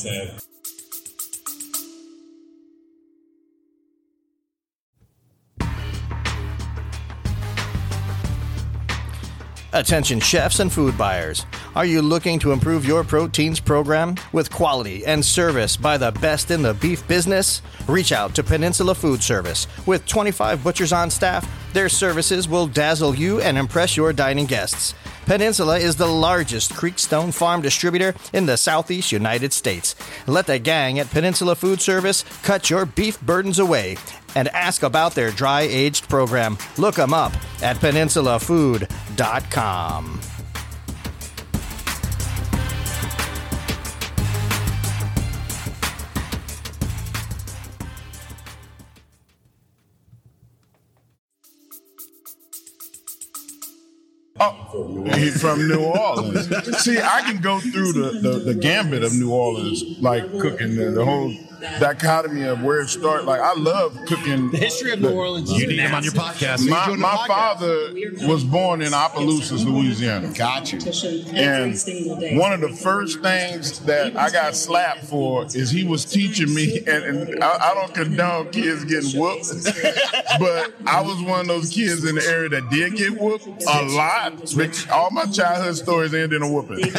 Attention 9.76 10.22
chefs 10.22 10.62
and 10.62 10.72
food 10.72 10.98
buyers. 10.98 11.46
Are 11.76 11.84
you 11.86 12.02
looking 12.02 12.40
to 12.40 12.54
improve 12.54 12.86
your 12.86 13.04
proteins 13.04 13.60
program 13.60 14.16
with 14.32 14.50
quality 14.50 15.06
and 15.06 15.24
service 15.24 15.76
by 15.76 15.98
the 15.98 16.14
best 16.14 16.50
in 16.50 16.62
the 16.62 16.76
beef 16.76 17.06
business? 17.10 17.62
Reach 17.86 18.14
out 18.14 18.34
to 18.36 18.42
Peninsula 18.42 18.96
Food 18.96 19.22
Service. 19.22 19.68
With 19.86 20.08
25 20.08 20.64
butchers 20.64 20.94
on 20.94 21.10
staff, 21.10 21.46
their 21.76 21.90
services 21.90 22.48
will 22.48 22.68
dazzle 22.68 23.14
you 23.14 23.42
and 23.42 23.58
impress 23.58 23.98
your 23.98 24.14
dining 24.14 24.46
guests. 24.46 24.94
Peninsula 25.26 25.78
is 25.78 25.98
the 25.98 26.08
largest 26.08 26.72
Creekstone 26.72 27.34
farm 27.34 27.62
distributor 27.62 28.16
in 28.34 28.46
the 28.46 28.56
southeast 28.56 29.12
United 29.12 29.52
States. 29.52 29.94
Let 30.26 30.48
the 30.48 30.58
gang 30.58 31.00
at 31.00 31.10
Peninsula 31.10 31.56
Food 31.56 31.82
Service 31.82 32.24
cut 32.44 32.70
your 32.70 32.86
beef 32.86 33.20
burdens 33.22 33.60
away 33.60 33.98
and 34.36 34.48
ask 34.50 34.84
about 34.84 35.16
their 35.16 35.32
dry 35.32 35.62
aged 35.62 36.08
program. 36.08 36.60
Look 36.78 36.96
them 36.96 37.14
up 37.14 37.34
at 37.62 37.78
peninsulafood.com. 37.78 40.35
Oh, 54.38 55.06
he's 55.14 55.40
from 55.40 55.66
New 55.68 55.80
Orleans. 55.80 56.48
See, 56.80 57.00
I 57.00 57.22
can 57.22 57.42
go 57.42 57.60
through 57.60 57.94
the, 57.94 58.20
the, 58.20 58.40
the 58.40 58.54
gambit 58.54 59.02
of 59.04 59.14
New 59.14 59.32
Orleans, 59.32 59.82
like 60.02 60.30
cooking 60.40 60.76
the, 60.76 60.92
the 60.92 61.06
whole 61.06 61.34
dichotomy 61.80 62.44
of 62.44 62.62
where 62.62 62.82
it 62.82 62.90
started. 62.90 63.26
Like, 63.26 63.42
I 63.42 63.54
love 63.56 63.98
cooking. 64.08 64.52
The 64.52 64.58
history 64.58 64.92
of 64.92 65.02
New 65.02 65.12
Orleans. 65.12 65.52
You 65.52 65.68
need 65.68 65.80
him 65.80 65.94
on 65.94 66.04
your 66.04 66.14
podcast. 66.14 66.68
My, 66.70 66.86
doing 66.86 67.00
my 67.00 67.10
podcast? 67.10 67.28
father 67.28 68.28
was 68.28 68.44
born 68.44 68.82
in 68.82 68.94
Opelousas, 68.94 69.66
Louisiana. 69.66 70.32
Got 70.34 70.72
you. 70.72 70.80
And 71.34 72.40
one 72.40 72.54
of 72.54 72.62
the 72.62 72.76
first 72.82 73.22
things 73.22 73.80
that 73.82 74.16
I 74.16 74.30
got 74.30 74.56
slapped 74.56 75.06
for 75.06 75.46
is 75.46 75.72
he 75.72 75.84
was 75.84 76.06
teaching 76.06 76.54
me, 76.54 76.80
and, 76.80 76.88
and 77.04 77.44
I, 77.44 77.72
I 77.72 77.74
don't 77.74 77.94
condone 77.94 78.52
kids 78.52 78.86
getting 78.86 79.20
whooped, 79.20 79.48
but 80.40 80.74
I 80.86 81.02
was 81.02 81.22
one 81.22 81.42
of 81.42 81.48
those 81.48 81.70
kids 81.70 82.06
in 82.06 82.16
the 82.16 82.26
area 82.26 82.50
that 82.50 82.70
did 82.70 82.96
get 82.96 83.20
whooped 83.20 83.48
a 83.48 83.82
lot. 83.84 84.56
All 84.92 85.12
my 85.12 85.26
childhood 85.26 85.76
stories 85.76 86.14
ended 86.14 86.34
in 86.34 86.42
a 86.44 86.52
whooping. 86.52 86.86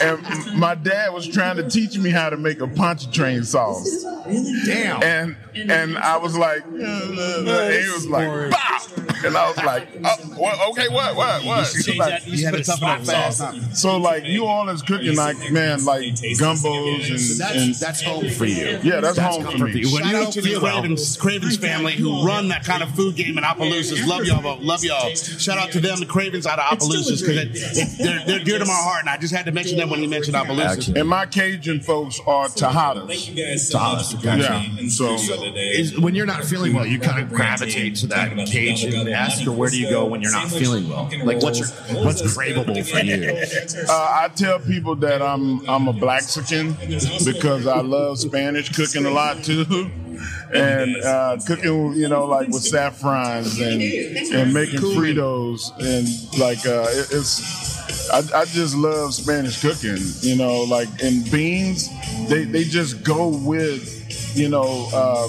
And 0.00 0.58
my 0.58 0.74
dad 0.74 1.12
was 1.12 1.26
trying 1.26 1.56
to 1.56 1.68
teach 1.68 1.98
me 1.98 2.10
how 2.10 2.30
to 2.30 2.36
make 2.36 2.60
a 2.60 2.68
pontchartrain 2.68 3.44
sauce. 3.56 4.02
Damn. 4.66 5.02
And 5.02 5.36
and 5.70 5.98
I 5.98 6.18
was 6.18 6.36
like, 6.36 6.64
and 6.64 6.78
he 6.78 7.88
was 7.90 8.06
like, 8.06 8.50
Bow! 8.50 9.05
And 9.26 9.36
I 9.36 9.48
was 9.48 9.56
like, 9.58 9.88
oh, 10.04 10.16
what, 10.36 10.68
okay, 10.70 10.88
what, 10.88 11.16
what, 11.16 11.44
what? 11.44 11.68
He 11.68 11.90
was 11.90 11.96
like. 11.98 12.26
You 12.26 12.44
had 12.44 12.54
to 12.54 12.64
toughen 12.64 12.88
up 12.88 13.04
fast. 13.04 13.76
so 13.76 13.96
like 13.96 14.22
New 14.24 14.44
Orleans 14.44 14.82
cooking, 14.82 15.16
like 15.16 15.36
man, 15.50 15.84
like 15.84 16.04
gumbos 16.38 17.10
and, 17.10 17.40
That's, 17.40 17.56
and 17.56 17.74
that's 17.74 18.02
home 18.02 18.28
for 18.30 18.46
you. 18.46 18.78
yeah, 18.82 19.00
that's, 19.00 19.18
home 19.18 19.44
for 19.58 19.64
me. 19.64 19.80
you. 19.80 19.92
When 19.92 20.02
Shout 20.02 20.12
you 20.12 20.18
out 20.18 20.32
to 20.32 20.40
the 20.40 20.48
feel 20.48 20.62
well, 20.62 20.80
Cravens, 20.80 21.16
Cravens 21.16 21.56
family 21.56 21.94
who 21.94 22.26
run 22.26 22.48
that 22.48 22.64
kind 22.64 22.82
of 22.82 22.94
food 22.94 23.16
game 23.16 23.38
in 23.38 23.44
Opelousas. 23.44 24.06
Love 24.06 24.24
y'all, 24.24 24.58
love 24.60 24.84
y'all. 24.84 25.14
Shout 25.14 25.58
out 25.58 25.70
to 25.72 25.80
them, 25.80 26.00
the 26.00 26.06
Cravens 26.06 26.46
out 26.46 26.58
of 26.58 26.72
Opelousas, 26.72 27.20
because 27.20 27.98
they're, 27.98 28.24
they're 28.26 28.44
dear 28.44 28.58
to 28.58 28.64
my 28.64 28.72
heart, 28.72 29.00
and 29.00 29.08
I 29.10 29.16
just 29.16 29.34
had 29.34 29.46
to 29.46 29.52
mention 29.52 29.78
them 29.78 29.90
when 29.90 30.02
you 30.02 30.08
mentioned 30.08 30.36
Opelousas. 30.36 30.88
And 30.88 31.08
my 31.08 31.26
Cajun 31.26 31.80
folks 31.80 32.20
are 32.26 32.46
Tejadas. 32.48 33.34
Yeah, 33.34 33.56
so 33.56 35.16
is 35.56 35.98
when 35.98 36.14
you're 36.14 36.26
not 36.26 36.44
feeling 36.44 36.74
well, 36.74 36.86
you 36.86 36.98
kind 36.98 37.22
of 37.22 37.32
gravitate 37.32 37.96
to 37.96 38.06
that 38.08 38.36
Cajun 38.46 39.08
esque, 39.16 39.46
or 39.46 39.52
where 39.52 39.70
do 39.70 39.78
you 39.78 39.88
go 39.90 40.04
when 40.06 40.20
you're 40.22 40.32
not 40.32 40.50
feeling 40.50 40.88
well? 40.88 41.10
Like 41.24 41.42
what's 41.42 41.58
your 41.58 41.68
what's 42.04 42.22
craveable 42.22 42.84
for 42.88 43.00
you? 43.00 43.86
uh, 43.88 44.22
I 44.22 44.28
tell 44.34 44.58
people 44.60 44.96
that 44.96 45.22
I'm 45.22 45.68
I'm 45.68 45.88
a 45.88 45.92
Blaxican 45.92 46.76
because 47.24 47.66
I 47.66 47.80
love 47.80 48.18
Spanish 48.18 48.68
cooking 48.74 49.06
a 49.06 49.10
lot 49.10 49.42
too. 49.42 49.90
And 50.54 50.96
uh, 51.04 51.36
cooking, 51.46 51.92
you 51.94 52.08
know, 52.08 52.24
like 52.24 52.48
with 52.48 52.62
saffrons 52.62 53.60
and 53.60 53.82
and 53.82 54.54
making 54.54 54.78
Fritos 54.80 55.72
and 55.80 56.06
like 56.38 56.64
uh, 56.64 56.86
it- 56.88 57.08
it's 57.12 58.10
I, 58.10 58.18
I 58.34 58.44
just 58.46 58.74
love 58.76 59.12
Spanish 59.14 59.60
cooking, 59.60 59.98
you 60.20 60.36
know, 60.36 60.62
like 60.62 60.88
and 61.02 61.28
beans, 61.30 61.90
they, 62.28 62.44
they 62.44 62.64
just 62.64 63.02
go 63.02 63.28
with, 63.28 63.82
you 64.36 64.48
know, 64.48 64.88
uh, 64.94 65.28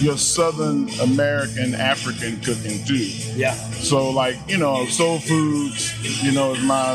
your 0.00 0.18
Southern 0.18 0.88
American 1.00 1.74
African 1.74 2.40
cooking 2.40 2.84
too. 2.84 3.10
Yeah. 3.34 3.54
So 3.54 4.10
like 4.10 4.36
you 4.48 4.58
know, 4.58 4.86
soul 4.86 5.18
foods, 5.18 5.92
you 6.22 6.32
know, 6.32 6.52
is 6.52 6.62
my 6.62 6.94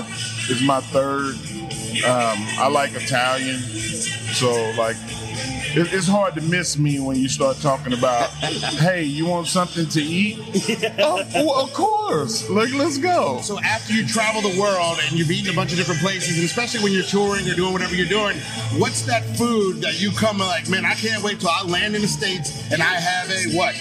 is 0.50 0.62
my 0.62 0.82
third. 0.82 1.36
Um, 2.06 2.38
I 2.60 2.68
like 2.68 2.94
Italian, 2.94 3.58
so 3.58 4.52
like 4.78 4.98
it, 5.78 5.94
it's 5.94 6.08
hard 6.08 6.34
to 6.36 6.42
miss 6.42 6.78
me 6.78 7.00
when 7.00 7.18
you 7.18 7.30
start 7.30 7.58
talking 7.58 7.94
about, 7.94 8.30
hey, 8.32 9.04
you 9.04 9.28
want 9.28 9.48
something 9.48 9.88
to 9.88 10.02
eat? 10.02 10.40
oh, 11.00 11.24
well, 11.36 11.66
of 11.66 11.74
course, 11.74 12.50
like 12.50 12.74
let's 12.74 12.98
go. 12.98 13.40
So 13.42 13.60
after 13.60 13.94
you 13.94 14.08
travel 14.08 14.42
the 14.42 14.60
world 14.60 14.98
and 15.04 15.18
you've 15.18 15.30
eaten 15.30 15.52
a 15.52 15.56
bunch 15.56 15.72
of 15.72 15.78
different 15.78 16.02
places, 16.02 16.38
and 16.38 16.46
especially 16.46 16.84
when 16.84 16.94
you're 16.94 17.04
touring 17.04 17.48
or 17.50 17.54
doing 17.54 17.74
whatever 17.74 17.96
you're 17.96 18.08
doing, 18.08 18.38
what's 18.78 19.04
that 19.04 19.24
food 19.38 19.82
that 19.82 20.02
you 20.02 20.12
come 20.12 20.40
like, 20.40 20.68
man, 20.70 20.86
I 20.86 20.96
can't 20.96 21.24
wait 21.24 21.40
till 21.40 21.50
I 21.50 21.64
land 21.64 21.96
in 21.96 22.02
the 22.02 22.08
States 22.08 22.72
and 22.72 22.82
I 22.82 22.96
have 22.96 23.30
a 23.30 23.56
what? 23.56 23.76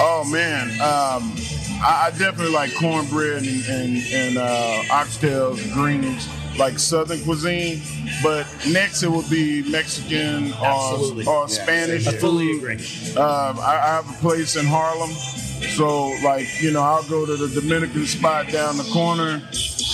Oh 0.00 0.24
man, 0.30 0.70
um, 0.80 1.34
I, 1.82 2.06
I 2.06 2.10
definitely 2.18 2.54
like 2.54 2.74
cornbread 2.76 3.42
and 3.42 3.64
and, 3.68 4.02
and 4.12 4.38
uh, 4.38 4.82
oxtails, 4.88 5.72
greens, 5.74 6.28
like 6.58 6.78
Southern 6.78 7.22
cuisine. 7.22 7.82
But 8.22 8.46
next 8.70 9.02
it 9.02 9.10
would 9.10 9.28
be 9.28 9.68
Mexican 9.70 10.52
or, 10.54 11.28
or 11.28 11.48
Spanish. 11.48 12.06
I 12.06 12.12
fully 12.16 12.56
agree. 12.56 12.76
Um, 13.16 13.58
I, 13.58 13.80
I 13.82 13.86
have 13.86 14.08
a 14.08 14.20
place 14.20 14.56
in 14.56 14.66
Harlem, 14.66 15.10
so 15.10 16.08
like 16.22 16.46
you 16.62 16.72
know, 16.72 16.82
I'll 16.82 17.08
go 17.08 17.26
to 17.26 17.36
the 17.36 17.48
Dominican 17.60 18.06
spot 18.06 18.48
down 18.48 18.76
the 18.76 18.88
corner, 18.92 19.42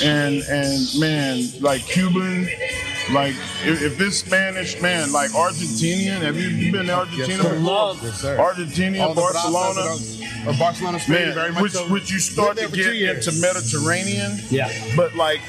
and 0.02 0.42
and 0.42 0.88
man, 0.98 1.42
like 1.60 1.82
Cuban, 1.86 2.48
like 3.12 3.34
if, 3.64 3.82
if 3.82 4.00
it's 4.00 4.16
Spanish, 4.18 4.80
man, 4.80 5.12
like 5.12 5.30
Argentinian. 5.30 6.20
Have 6.22 6.36
you 6.36 6.72
been 6.72 6.86
to 6.86 6.94
Argentina? 6.94 7.42
sir. 7.42 7.54
before? 7.54 7.96
Yes, 8.02 8.20
sir. 8.20 8.38
Argentina, 8.38 9.08
All 9.08 9.14
Barcelona. 9.14 9.96
Barcelona, 10.58 10.98
Spain, 10.98 11.26
Man, 11.26 11.34
very 11.34 11.52
much 11.52 11.62
which, 11.62 11.72
so. 11.72 11.88
which 11.88 12.10
you 12.10 12.18
start 12.18 12.56
to 12.56 12.68
get 12.68 12.92
two 12.92 12.92
into 12.92 13.32
Mediterranean. 13.40 14.38
Yeah. 14.48 14.72
But 14.96 15.14
like, 15.14 15.40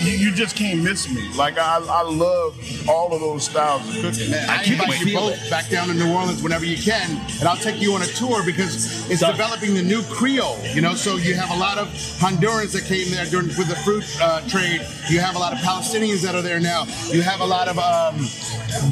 you, 0.00 0.12
you 0.12 0.32
just 0.32 0.56
can't 0.56 0.82
miss 0.82 1.08
me. 1.12 1.28
Like 1.36 1.58
I, 1.58 1.76
I 1.76 2.02
love 2.02 2.58
all 2.88 3.12
of 3.12 3.20
those 3.20 3.44
styles 3.44 3.82
of 3.88 4.02
cooking. 4.02 4.30
Man, 4.30 4.48
I, 4.48 4.62
can't 4.62 4.80
invite 4.80 5.00
you 5.00 5.06
feel 5.06 5.20
both 5.30 5.50
back 5.50 5.68
down 5.68 5.88
to 5.88 5.94
New 5.94 6.12
Orleans 6.12 6.42
whenever 6.42 6.64
you 6.64 6.76
can, 6.76 7.20
and 7.38 7.48
I'll 7.48 7.56
take 7.56 7.80
you 7.80 7.94
on 7.94 8.02
a 8.02 8.06
tour 8.06 8.44
because 8.44 9.08
it's 9.10 9.20
Done. 9.20 9.32
developing 9.32 9.74
the 9.74 9.82
new 9.82 10.02
Creole. 10.04 10.58
You 10.74 10.80
know, 10.80 10.94
so 10.94 11.16
you 11.16 11.34
have 11.34 11.50
a 11.50 11.58
lot 11.58 11.78
of 11.78 11.88
Hondurans 11.88 12.72
that 12.72 12.84
came 12.84 13.10
there 13.10 13.26
during 13.26 13.48
with 13.48 13.68
the 13.68 13.76
fruit 13.76 14.04
uh, 14.20 14.40
trade. 14.48 14.80
You 15.10 15.20
have 15.20 15.36
a 15.36 15.38
lot 15.38 15.52
of 15.52 15.58
Palestinians 15.58 16.22
that 16.22 16.34
are 16.34 16.42
there 16.42 16.60
now. 16.60 16.84
You 17.08 17.22
have 17.22 17.40
a 17.40 17.46
lot 17.46 17.68
of 17.68 17.78
um, 17.78 18.16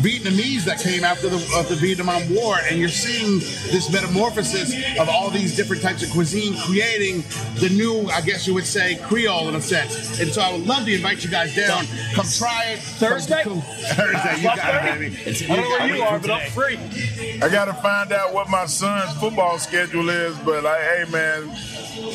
Vietnamese 0.03 0.65
that 0.65 0.81
came 0.81 1.05
after 1.05 1.29
the, 1.29 1.37
of 1.57 1.69
the 1.69 1.77
Vietnam 1.77 2.23
War, 2.35 2.57
and 2.69 2.79
you're 2.79 2.89
seeing 2.89 3.39
this 3.73 3.91
metamorphosis 3.93 4.75
of 4.99 5.09
all 5.09 5.31
these 5.31 5.57
different 5.57 5.83
types 5.83 6.03
of 6.03 6.11
cuisine 6.11 6.57
creating 6.67 7.23
the 7.57 7.71
new, 7.71 8.09
I 8.11 8.21
guess 8.21 8.47
you 8.47 8.55
would 8.55 8.67
say, 8.67 8.97
Creole 8.97 9.49
in 9.49 9.55
a 9.55 9.61
sense. 9.61 10.21
And 10.21 10.33
so 10.33 10.41
I 10.41 10.50
would 10.53 10.67
love 10.67 10.85
to 10.85 10.95
invite 10.95 11.23
you 11.25 11.31
guys 11.31 11.55
down. 11.55 11.85
Come 12.15 12.27
try 12.27 12.65
it 12.73 12.79
Thursday? 12.81 13.43
Come- 13.43 13.61
Thursday, 13.95 14.37
you 14.39 14.45
got 14.45 14.87
it, 14.87 14.99
baby. 14.99 15.17
I 15.53 15.57
don't 15.57 15.65
know 15.65 15.71
where 15.71 15.97
you 15.97 16.03
are, 16.03 16.19
but 16.19 16.31
I'm 16.31 16.51
free. 16.51 16.79
I 17.43 17.49
got 17.49 17.67
to 17.67 17.75
find 17.75 18.13
out 18.13 18.33
what 18.35 18.49
my 18.49 18.67
son's 18.67 19.13
football 19.19 19.59
schedule 19.59 20.09
is. 20.09 20.37
But 20.39 20.65
like, 20.65 20.81
hey 20.81 21.05
man, 21.11 21.51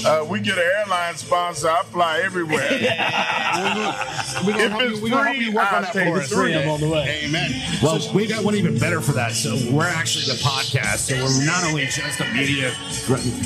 uh, 0.05 0.25
we 0.29 0.39
get 0.39 0.57
an 0.57 0.63
airline 0.77 1.15
sponsor. 1.15 1.69
I 1.69 1.83
fly 1.83 2.21
everywhere. 2.23 2.67
We're 4.45 4.51
gonna 4.53 4.63
If 4.65 4.81
it's 4.91 4.97
you, 4.99 5.03
we 5.03 5.09
gonna 5.09 5.23
help 5.23 5.35
free, 5.37 5.45
you 5.45 5.51
work 5.53 5.71
I'll 5.71 5.75
on 5.77 5.81
that 5.83 5.93
take 5.93 6.07
for 6.07 6.17
it 6.17 6.23
us. 6.23 6.33
free. 6.33 6.55
On 6.55 6.79
the 6.79 6.89
way. 6.89 7.21
Amen. 7.25 7.51
Well, 7.81 7.99
we 8.13 8.27
got 8.27 8.43
one 8.43 8.55
even 8.55 8.77
better 8.77 9.01
for 9.01 9.11
that. 9.13 9.31
So 9.33 9.55
we're 9.71 9.87
actually 9.87 10.25
the 10.25 10.41
podcast. 10.43 10.97
So 11.09 11.15
we're 11.15 11.45
not 11.45 11.63
only 11.65 11.85
just 11.85 12.19
a 12.19 12.25
media 12.33 12.73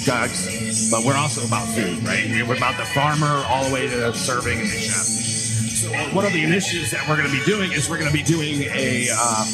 guys, 0.05 0.89
but 0.91 1.03
we're 1.05 1.15
also 1.17 1.45
about 1.45 1.67
food, 1.69 2.03
right? 2.03 2.25
We're 2.47 2.57
about 2.57 2.77
the 2.77 2.85
farmer 2.85 3.43
all 3.47 3.67
the 3.67 3.73
way 3.73 3.87
to 3.87 4.13
serving 4.13 4.59
So 4.79 5.89
one 6.15 6.25
of 6.25 6.33
the 6.33 6.43
initiatives 6.43 6.91
that 6.91 7.07
we're 7.07 7.17
going 7.17 7.29
to 7.29 7.37
be 7.37 7.43
doing 7.45 7.71
is 7.71 7.89
we're 7.89 7.97
going 7.99 8.11
to 8.11 8.15
be 8.17 8.23
doing 8.23 8.63
a 8.73 9.07
uh, 9.11 9.45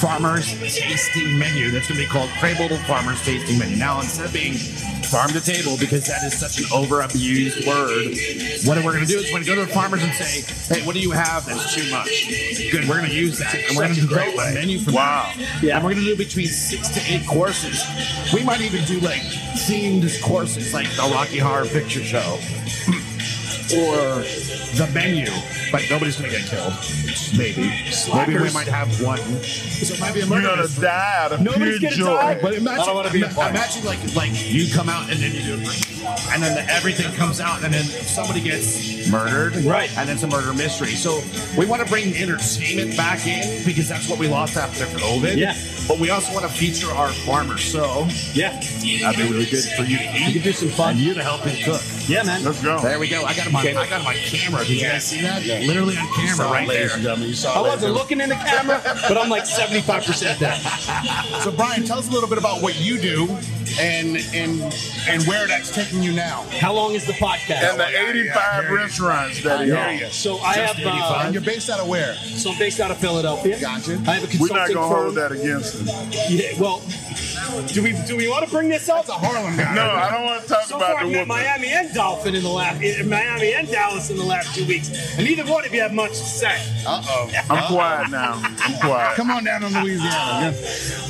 farmers 0.00 0.52
tasting 0.60 1.38
menu 1.38 1.70
that's 1.70 1.88
going 1.88 2.00
to 2.00 2.06
be 2.06 2.10
called 2.10 2.30
Crable 2.30 2.68
Farmers 2.86 3.22
Tasting 3.24 3.58
Menu. 3.58 3.76
Now, 3.76 4.00
instead 4.00 4.26
of 4.26 4.32
being 4.32 4.54
farm 4.54 5.30
to 5.32 5.40
table, 5.40 5.76
because 5.78 6.06
that 6.06 6.22
is 6.22 6.38
such 6.38 6.58
an 6.60 6.66
over-abused 6.72 7.66
word, 7.66 8.14
what 8.64 8.84
we're 8.84 8.92
going 8.92 9.04
to 9.04 9.10
do 9.10 9.18
is 9.18 9.24
we're 9.32 9.40
going 9.40 9.44
to 9.44 9.48
go 9.48 9.54
to 9.56 9.66
the 9.66 9.72
farmers 9.72 10.02
and 10.02 10.12
say, 10.14 10.44
"Hey, 10.74 10.84
what 10.86 10.94
do 10.94 11.00
you 11.00 11.10
have 11.12 11.46
that's 11.46 11.74
too 11.74 11.90
much?" 11.90 12.28
Good, 12.72 12.88
we're 12.88 12.98
going 12.98 13.10
to 13.10 13.16
use 13.16 13.38
that, 13.38 13.54
and 13.54 13.76
we're 13.76 13.84
going 13.84 13.94
to 13.94 14.00
develop 14.02 14.28
a 14.34 14.36
great 14.36 14.54
menu 14.54 14.78
for 14.80 14.92
Wow. 14.92 15.32
that. 15.36 15.62
Yeah, 15.62 15.76
and 15.76 15.84
we're 15.84 15.92
going 15.94 16.04
to 16.04 16.10
do 16.10 16.16
between 16.16 16.46
six 16.48 16.88
to 16.90 17.00
eight 17.12 17.26
courses. 17.26 17.82
We 18.32 18.42
might 18.44 18.60
even 18.60 18.84
do 18.84 19.00
like 19.00 19.22
themed 19.68 20.20
courses, 20.22 20.72
like 20.74 20.88
the 20.96 21.10
Rocky 21.12 21.38
Horror 21.38 21.66
Picture 21.66 22.02
Show 22.04 22.38
or 23.74 24.22
the 24.76 24.90
menu, 24.94 25.26
but 25.72 25.82
nobody's 25.90 26.16
going 26.16 26.30
to 26.30 26.36
get 26.38 26.46
killed. 26.48 26.72
Maybe. 27.36 27.70
Maybe 28.14 28.34
we 28.42 28.50
might 28.52 28.66
have 28.68 28.88
one. 29.02 29.18
So 29.42 29.94
it 29.94 30.00
might 30.00 30.14
be 30.14 30.20
a 30.20 30.26
You're 30.26 30.42
gonna 30.42 30.62
mystery. 30.62 30.82
die 30.82 31.14
out 31.24 31.32
of 31.32 31.40
Nobody's 31.40 31.78
gonna 31.80 31.94
joy. 31.94 32.04
die. 32.06 32.38
But 32.42 32.54
imagine, 32.54 32.80
I 32.80 32.84
don't 32.86 32.94
wanna 32.96 33.10
be 33.10 33.22
a 33.22 33.28
part. 33.28 33.50
imagine 33.50 33.84
like 33.84 33.98
like 34.16 34.30
you 34.34 34.72
come 34.74 34.88
out 34.88 35.08
and 35.10 35.18
then 35.20 35.32
you 35.32 35.42
do 35.42 35.54
it, 35.62 35.89
and 36.32 36.42
then 36.42 36.68
everything 36.68 37.12
comes 37.14 37.40
out, 37.40 37.62
and 37.62 37.72
then 37.72 37.84
somebody 37.84 38.40
gets 38.40 39.08
murdered, 39.10 39.56
Right. 39.64 39.88
And 39.96 40.08
then 40.08 40.16
it's 40.16 40.22
a 40.22 40.28
murder 40.28 40.52
mystery. 40.52 40.90
So 40.94 41.20
we 41.58 41.66
want 41.66 41.82
to 41.82 41.88
bring 41.88 42.14
entertainment 42.14 42.96
back 42.96 43.26
in 43.26 43.64
because 43.64 43.88
that's 43.88 44.08
what 44.08 44.18
we 44.18 44.28
lost 44.28 44.56
after 44.56 44.84
COVID. 44.86 45.36
Yeah. 45.36 45.56
But 45.88 45.98
we 45.98 46.10
also 46.10 46.32
want 46.32 46.44
to 46.46 46.52
feature 46.52 46.90
our 46.92 47.08
farmers. 47.10 47.64
So 47.64 48.06
Yeah. 48.32 48.52
that'd 49.02 49.16
be 49.16 49.28
really 49.32 49.46
good 49.46 49.64
for 49.76 49.82
you 49.82 49.98
to 49.98 50.04
eat. 50.04 50.20
You 50.20 50.28
eat 50.28 50.32
could 50.34 50.42
do 50.42 50.52
some 50.52 50.68
fun. 50.70 50.90
and 50.92 51.00
you 51.00 51.14
to 51.14 51.22
help 51.22 51.42
him 51.42 51.56
cook. 51.64 51.80
Yeah, 52.06 52.22
man. 52.22 52.44
Let's 52.44 52.62
go. 52.62 52.80
There 52.80 52.98
we 52.98 53.08
go. 53.08 53.24
I 53.24 53.34
got 53.34 53.46
him 53.46 53.56
on. 53.56 53.66
I 53.66 53.72
got 53.88 54.00
him 54.00 54.06
on 54.06 54.14
camera. 54.14 54.64
Did 54.64 54.80
you 54.80 54.88
guys 54.88 55.04
see 55.04 55.20
that? 55.22 55.42
Yeah. 55.42 55.60
Literally 55.60 55.96
on 55.96 56.08
camera, 56.14 56.46
right 56.46 56.68
ladies 56.68 56.86
there. 56.88 56.94
and 56.94 57.02
gentlemen. 57.02 57.28
You 57.28 57.34
saw 57.34 57.52
I 57.54 57.58
ladies 57.60 57.70
wasn't 57.74 57.84
and 57.90 57.94
looking 57.94 58.20
in 58.20 58.28
the 58.28 58.34
camera, 58.36 58.80
but 59.08 59.16
I'm 59.18 59.28
like 59.28 59.44
75% 59.44 60.38
there. 60.38 60.54
So, 61.42 61.50
Brian, 61.52 61.84
tell 61.84 61.98
us 61.98 62.08
a 62.08 62.12
little 62.12 62.28
bit 62.28 62.38
about 62.38 62.62
what 62.62 62.80
you 62.80 62.98
do 62.98 63.26
and 63.80 64.16
and 64.34 64.62
and 65.08 65.22
where 65.26 65.46
that's 65.46 65.74
taking 65.74 66.02
you 66.02 66.12
now. 66.12 66.42
How 66.60 66.72
long 66.72 66.94
is 66.94 67.06
the 67.06 67.12
podcast? 67.14 67.62
And 67.70 67.80
the 67.80 67.86
85 67.88 68.70
restaurants 68.70 69.42
that 69.42 69.60
he 69.60 69.66
hear 69.66 69.76
owns. 69.78 70.14
So 70.14 70.38
I 70.38 70.54
have, 70.54 70.78
uh, 70.84 71.22
And 71.24 71.34
you're 71.34 71.42
based 71.42 71.70
out 71.70 71.80
of 71.80 71.88
where? 71.88 72.14
so 72.14 72.50
I'm 72.52 72.58
based 72.58 72.80
out 72.80 72.90
of 72.90 72.98
Philadelphia. 72.98 73.58
Gotcha. 73.60 73.92
I 74.06 74.14
have 74.14 74.24
a 74.24 74.26
consulting 74.26 74.40
We're 74.40 74.56
not 74.60 74.68
gonna 74.74 74.88
firm. 74.94 75.02
hold 75.04 75.14
that 75.16 75.32
against 75.32 75.76
him. 75.80 75.86
Yeah, 76.28 76.60
well, 76.60 76.82
do 77.68 77.82
we 77.82 77.92
do 78.06 78.16
we 78.16 78.28
want 78.28 78.44
to 78.44 78.50
bring 78.50 78.68
this 78.68 78.88
up? 78.88 79.06
That's 79.06 79.08
a 79.08 79.12
Harlem 79.26 79.56
guy. 79.56 79.74
No, 79.74 79.82
I 79.90 80.10
don't 80.10 80.24
want 80.24 80.42
to 80.42 80.48
talk 80.48 80.62
So 80.64 80.76
about 80.76 80.92
far, 80.92 81.00
the 81.00 81.06
I've 81.06 81.12
met 81.12 81.28
woman. 81.28 81.28
Miami 81.28 81.68
and 81.68 81.92
Dolphin 81.94 82.34
in 82.34 82.42
the 82.42 82.48
last, 82.48 82.82
in 82.82 83.08
Miami 83.08 83.54
and 83.54 83.68
Dallas 83.68 84.10
in 84.10 84.16
the 84.16 84.24
last 84.24 84.54
two 84.54 84.66
weeks, 84.66 84.90
and 85.16 85.26
neither 85.26 85.44
one 85.50 85.64
of 85.64 85.72
you 85.74 85.80
have 85.80 85.92
much 85.92 86.10
to 86.10 86.14
say. 86.16 86.56
Uh 86.86 87.02
oh. 87.08 87.30
I'm 87.50 87.64
quiet 87.72 88.10
now. 88.10 88.40
I'm 88.44 88.78
quiet. 88.80 89.16
Come 89.16 89.30
on 89.30 89.44
down 89.44 89.62
to 89.62 89.68
Louisiana. 89.68 90.54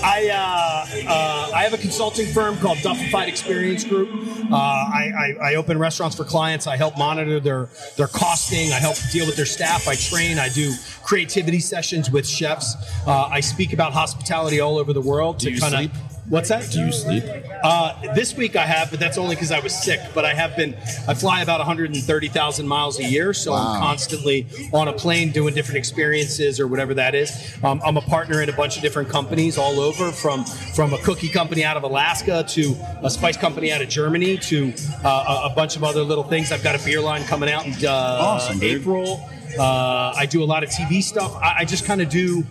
I 0.02 0.28
uh, 0.32 1.08
uh, 1.10 1.50
I 1.54 1.62
have 1.62 1.74
a 1.74 1.78
consulting 1.78 2.26
firm 2.32 2.56
called 2.60 2.78
Duffified 2.82 3.28
Experience 3.28 3.84
Group. 3.84 4.10
Uh, 4.50 4.54
I, 4.54 5.12
I, 5.42 5.50
I 5.50 5.54
open 5.56 5.78
restaurants 5.78 6.16
for 6.16 6.24
clients. 6.24 6.66
I 6.66 6.76
help 6.76 6.96
monitor 6.98 7.40
their 7.40 7.68
their 7.96 8.06
costing. 8.06 8.72
I 8.72 8.78
help 8.78 8.96
deal 9.12 9.26
with 9.26 9.36
their 9.36 9.46
staff. 9.46 9.88
I 9.88 9.94
train. 9.94 10.38
I 10.38 10.48
do 10.48 10.72
creativity 11.02 11.60
sessions 11.60 12.10
with 12.10 12.26
chefs. 12.26 12.76
Uh, 13.06 13.28
I 13.30 13.40
speak 13.40 13.72
about 13.72 13.92
hospitality 13.92 14.60
all 14.60 14.78
over 14.78 14.92
the 14.92 15.00
world. 15.00 15.38
Do 15.38 15.54
to 15.54 15.60
kinda, 15.60 15.76
sleep? 15.76 15.92
What's 16.30 16.48
that? 16.50 16.70
Do 16.70 16.78
you 16.78 16.92
sleep? 16.92 17.24
Uh, 17.64 18.14
this 18.14 18.36
week 18.36 18.54
I 18.54 18.64
have, 18.64 18.88
but 18.90 19.00
that's 19.00 19.18
only 19.18 19.34
because 19.34 19.50
I 19.50 19.58
was 19.58 19.74
sick. 19.74 19.98
But 20.14 20.24
I 20.24 20.32
have 20.32 20.56
been. 20.56 20.74
I 21.08 21.14
fly 21.14 21.42
about 21.42 21.58
130,000 21.58 22.68
miles 22.68 23.00
a 23.00 23.04
year, 23.04 23.34
so 23.34 23.52
I'm 23.52 23.80
constantly 23.80 24.46
on 24.72 24.86
a 24.86 24.92
plane 24.92 25.32
doing 25.32 25.54
different 25.54 25.78
experiences 25.78 26.60
or 26.60 26.68
whatever 26.68 26.94
that 26.94 27.16
is. 27.16 27.58
Um, 27.64 27.80
I'm 27.84 27.96
a 27.96 28.00
partner 28.00 28.42
in 28.42 28.48
a 28.48 28.52
bunch 28.52 28.76
of 28.76 28.82
different 28.82 29.08
companies 29.08 29.58
all 29.58 29.80
over, 29.80 30.12
from 30.12 30.44
from 30.44 30.94
a 30.94 30.98
cookie 30.98 31.28
company 31.28 31.64
out 31.64 31.76
of 31.76 31.82
Alaska 31.82 32.44
to 32.50 32.76
a 33.02 33.10
spice 33.10 33.36
company 33.36 33.72
out 33.72 33.82
of 33.82 33.88
Germany 33.88 34.38
to 34.38 34.72
uh, 35.02 35.42
a, 35.48 35.50
a 35.50 35.54
bunch 35.56 35.74
of 35.74 35.82
other 35.82 36.04
little 36.04 36.24
things. 36.24 36.52
I've 36.52 36.62
got 36.62 36.80
a 36.80 36.84
beer 36.84 37.00
line 37.00 37.24
coming 37.24 37.50
out 37.50 37.66
in 37.66 37.72
uh, 37.84 37.90
Awesome. 37.90 38.62
April. 38.62 39.28
Uh, 39.58 40.12
I 40.16 40.26
do 40.26 40.44
a 40.44 40.46
lot 40.46 40.62
of 40.62 40.70
TV 40.70 41.02
stuff. 41.02 41.34
I, 41.42 41.56
I 41.58 41.64
just 41.64 41.84
kind 41.84 42.00
of 42.00 42.08
do 42.08 42.46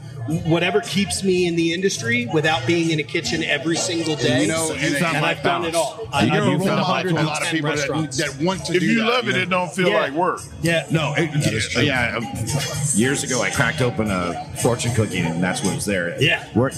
whatever 0.46 0.82
keeps 0.82 1.24
me 1.24 1.48
in 1.48 1.56
the 1.56 1.74
industry 1.74 2.28
without 2.34 2.66
being 2.68 2.92
in 2.92 3.00
a 3.00 3.04
kitchen 3.04 3.44
every 3.44 3.76
single 3.76 4.16
day. 4.16 4.44
You 4.44 4.48
know, 4.48 4.72
and- 4.72 4.96
and, 4.96 5.06
and 5.06 5.26
I've 5.26 5.42
done 5.44 5.66
it 5.66 5.76
all. 5.76 6.08
I, 6.12 6.26
You're 6.26 6.36
I've 6.36 6.42
a 6.42 6.46
been 6.52 6.58
role 6.60 6.68
to 6.68 6.76
model 6.76 7.12
to 7.12 7.22
a 7.22 7.24
lot 7.24 7.42
of 7.42 7.48
people 7.50 7.70
that, 7.70 7.78
restaurants. 7.78 8.18
that 8.18 8.42
want 8.44 8.66
to 8.66 8.74
If 8.74 8.80
do 8.80 8.86
you 8.86 9.00
that, 9.00 9.06
love 9.10 9.28
it, 9.30 9.34
know? 9.34 9.38
it 9.40 9.50
don't 9.50 9.74
feel 9.74 9.90
Yeah. 9.90 10.00
like 10.02 10.14
work. 10.14 10.42
yeah, 10.62 10.86
No, 10.92 11.14
it, 11.18 11.84
yeah. 11.86 12.18
um, 12.18 12.26
Years 12.96 13.24
ago, 13.24 13.42
I 13.42 13.50
cracked 13.50 13.82
open 13.82 14.10
a 14.12 14.46
fortune 14.62 14.94
cookie, 14.96 15.20
and 15.20 15.42
that's 15.44 15.64
what 15.64 15.76
was 15.76 15.86
there. 15.86 16.22
Yeah. 16.22 16.46
work, 16.56 16.74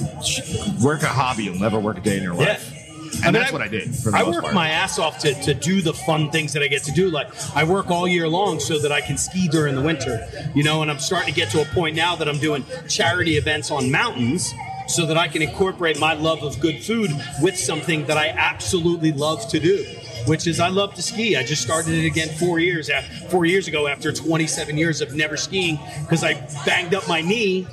work 0.84 1.04
a 1.04 1.08
hobby. 1.08 1.46
You'll 1.46 1.60
never 1.60 1.80
work 1.80 1.98
a 1.98 2.02
day 2.02 2.18
in 2.18 2.24
your 2.24 2.34
life. 2.36 2.72
Yeah. 2.74 2.81
And 3.24 3.28
I 3.28 3.32
mean, 3.32 3.42
that's 3.42 3.54
what 3.54 3.62
I 3.62 3.68
did. 3.68 3.90
I 4.14 4.24
work 4.24 4.42
part. 4.42 4.54
my 4.54 4.70
ass 4.70 4.98
off 4.98 5.20
to, 5.20 5.34
to 5.44 5.54
do 5.54 5.82
the 5.82 5.94
fun 5.94 6.32
things 6.32 6.54
that 6.54 6.64
I 6.64 6.68
get 6.68 6.84
to 6.84 6.92
do. 6.92 7.10
Like 7.10 7.30
I 7.56 7.64
work 7.64 7.92
all 7.92 8.08
year 8.08 8.28
long 8.28 8.60
so 8.60 8.80
that 8.80 8.92
I 8.92 9.02
can 9.02 9.18
ski 9.18 9.48
during 9.48 9.76
the 9.76 9.82
winter, 9.82 10.28
you 10.56 10.64
know. 10.64 10.82
And 10.82 10.90
I'm 10.90 11.00
starting 11.00 11.34
to 11.34 11.40
get 11.40 11.52
to 11.52 11.62
a 11.62 11.66
point 11.66 11.96
now 11.96 12.16
that 12.16 12.28
I'm 12.28 12.40
doing 12.40 12.66
charity 12.88 13.38
events 13.38 13.70
on 13.70 13.92
mountains, 13.92 14.52
so 14.88 15.06
that 15.06 15.18
I 15.18 15.28
can 15.28 15.42
incorporate 15.42 16.00
my 16.00 16.14
love 16.14 16.44
of 16.44 16.60
good 16.60 16.84
food 16.84 17.12
with 17.42 17.58
something 17.58 18.06
that 18.08 18.18
I 18.18 18.30
absolutely 18.30 19.12
love 19.12 19.48
to 19.50 19.60
do. 19.60 19.86
Which 20.28 20.46
is 20.46 20.60
I 20.60 20.68
love 20.68 20.94
to 20.96 21.02
ski. 21.02 21.36
I 21.36 21.44
just 21.44 21.64
started 21.64 21.96
it 21.96 22.06
again 22.06 22.30
four 22.38 22.60
years 22.60 22.90
after, 22.92 23.28
four 23.30 23.46
years 23.46 23.68
ago 23.68 23.88
after 23.88 24.12
27 24.12 24.78
years 24.78 25.02
of 25.02 25.16
never 25.16 25.36
skiing 25.36 25.80
because 26.02 26.24
I 26.24 26.34
banged 26.64 26.94
up 26.94 27.08
my 27.08 27.22
knee 27.22 27.66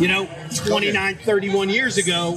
you 0.00 0.08
know, 0.08 0.26
29, 0.66 1.16
31 1.16 1.68
years 1.68 1.98
ago 1.98 2.34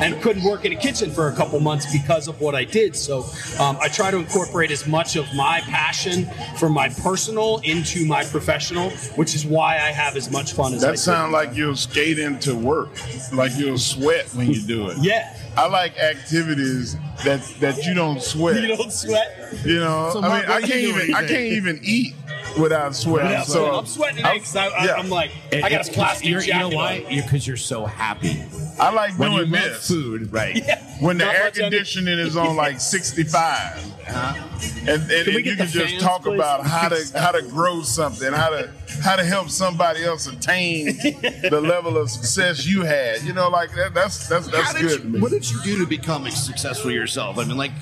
and 0.00 0.20
couldn't 0.20 0.42
work 0.42 0.64
in 0.64 0.72
a 0.72 0.76
kitchen 0.76 1.10
for 1.10 1.28
a 1.28 1.32
couple 1.36 1.58
months 1.60 1.86
because 1.92 2.26
of 2.28 2.40
what 2.40 2.54
I 2.54 2.64
did. 2.64 2.96
So 2.96 3.20
um, 3.60 3.78
I 3.80 3.88
try 3.88 4.10
to 4.10 4.16
incorporate 4.18 4.70
as 4.72 4.86
much 4.86 5.14
of 5.16 5.32
my 5.34 5.60
passion 5.60 6.28
from 6.58 6.72
my 6.72 6.88
personal 6.88 7.58
into 7.62 8.04
my 8.04 8.24
professional, 8.24 8.90
which 9.16 9.34
is 9.36 9.46
why 9.46 9.76
I 9.76 9.92
have 9.92 10.16
as 10.16 10.30
much 10.30 10.52
fun 10.54 10.74
as 10.74 10.82
I 10.82 10.88
That 10.88 10.92
do. 10.94 10.98
sounds 10.98 11.32
like 11.32 11.54
you'll 11.54 11.76
skate 11.76 12.18
into 12.18 12.54
work, 12.56 12.90
like 13.32 13.52
you'll 13.56 13.78
sweat 13.78 14.26
when 14.34 14.50
you 14.50 14.60
do 14.60 14.88
it. 14.88 14.98
Yeah. 15.00 15.36
I 15.56 15.68
like 15.68 15.96
activities 15.98 16.96
that 17.24 17.40
that 17.60 17.84
you 17.86 17.94
don't 17.94 18.20
sweat. 18.20 18.60
You 18.60 18.76
don't 18.76 18.92
sweat. 18.92 19.54
You 19.64 19.78
know, 19.78 20.10
So, 20.12 20.20
I 20.20 20.40
mean, 20.40 20.50
I 20.50 20.60
can't 20.60 20.72
even 20.80 21.14
I 21.14 21.20
can't 21.20 21.52
even 21.52 21.78
eat 21.84 22.14
without 22.58 22.94
sweating. 22.94 23.30
Yeah, 23.30 23.42
so 23.42 23.74
I'm 23.78 23.86
sweating 23.86 24.18
today 24.18 24.34
because 24.34 24.56
I, 24.56 24.66
I, 24.68 24.84
yeah. 24.86 24.94
I'm 24.94 25.08
like, 25.10 25.30
It- 25.50 25.64
I 25.64 25.70
got 25.70 25.80
it's 25.80 25.88
a 25.88 25.92
'cause 25.92 25.96
plastic 25.96 26.28
you're, 26.28 26.42
You 26.42 26.54
know 26.58 26.68
why? 26.70 27.04
on. 27.08 27.14
Because 27.16 27.46
you're 27.46 27.56
so 27.56 27.84
happy. 27.86 28.42
I 28.78 28.90
like 28.92 29.16
When 29.18 29.32
you 29.32 29.38
doing 29.46 29.50
this 29.52 29.86
food, 29.88 30.32
right? 30.32 30.60
when 31.00 31.18
the 31.18 31.24
Not 31.26 31.34
air 31.34 31.44
much 31.44 31.58
energy. 31.58 31.76
conditioning 31.76 32.18
is 32.18 32.36
on 32.36 32.56
like 32.56 32.80
65. 33.24 33.92
Uh-huh. 34.06 34.48
And, 34.80 34.88
and, 34.88 35.10
and 35.10 35.26
get 35.26 35.44
you 35.46 35.56
can 35.56 35.66
just 35.66 35.98
talk 36.00 36.22
please? 36.24 36.34
about 36.34 36.66
how 36.66 36.88
to 36.88 37.04
how 37.18 37.32
to 37.32 37.42
grow 37.42 37.82
something, 37.82 38.32
how 38.32 38.50
to 38.50 38.70
how 39.02 39.16
to 39.16 39.24
help 39.24 39.48
somebody 39.48 40.04
else 40.04 40.26
attain 40.26 40.86
the 40.86 41.60
level 41.62 41.96
of 41.96 42.10
success 42.10 42.66
you 42.66 42.82
had. 42.82 43.22
You 43.22 43.32
know, 43.32 43.48
like 43.48 43.74
that, 43.76 43.94
that's 43.94 44.28
that's 44.28 44.46
that's 44.48 44.72
How 44.72 44.80
good. 44.80 45.02
to 45.02 45.08
you, 45.08 45.20
what 45.22 45.30
did 45.30 45.48
you 45.50 45.60
do 45.62 45.78
to 45.78 45.86
become 45.86 46.28
successful 46.30 46.90
yourself? 46.90 47.38
I 47.38 47.44
mean, 47.44 47.56
like, 47.56 47.72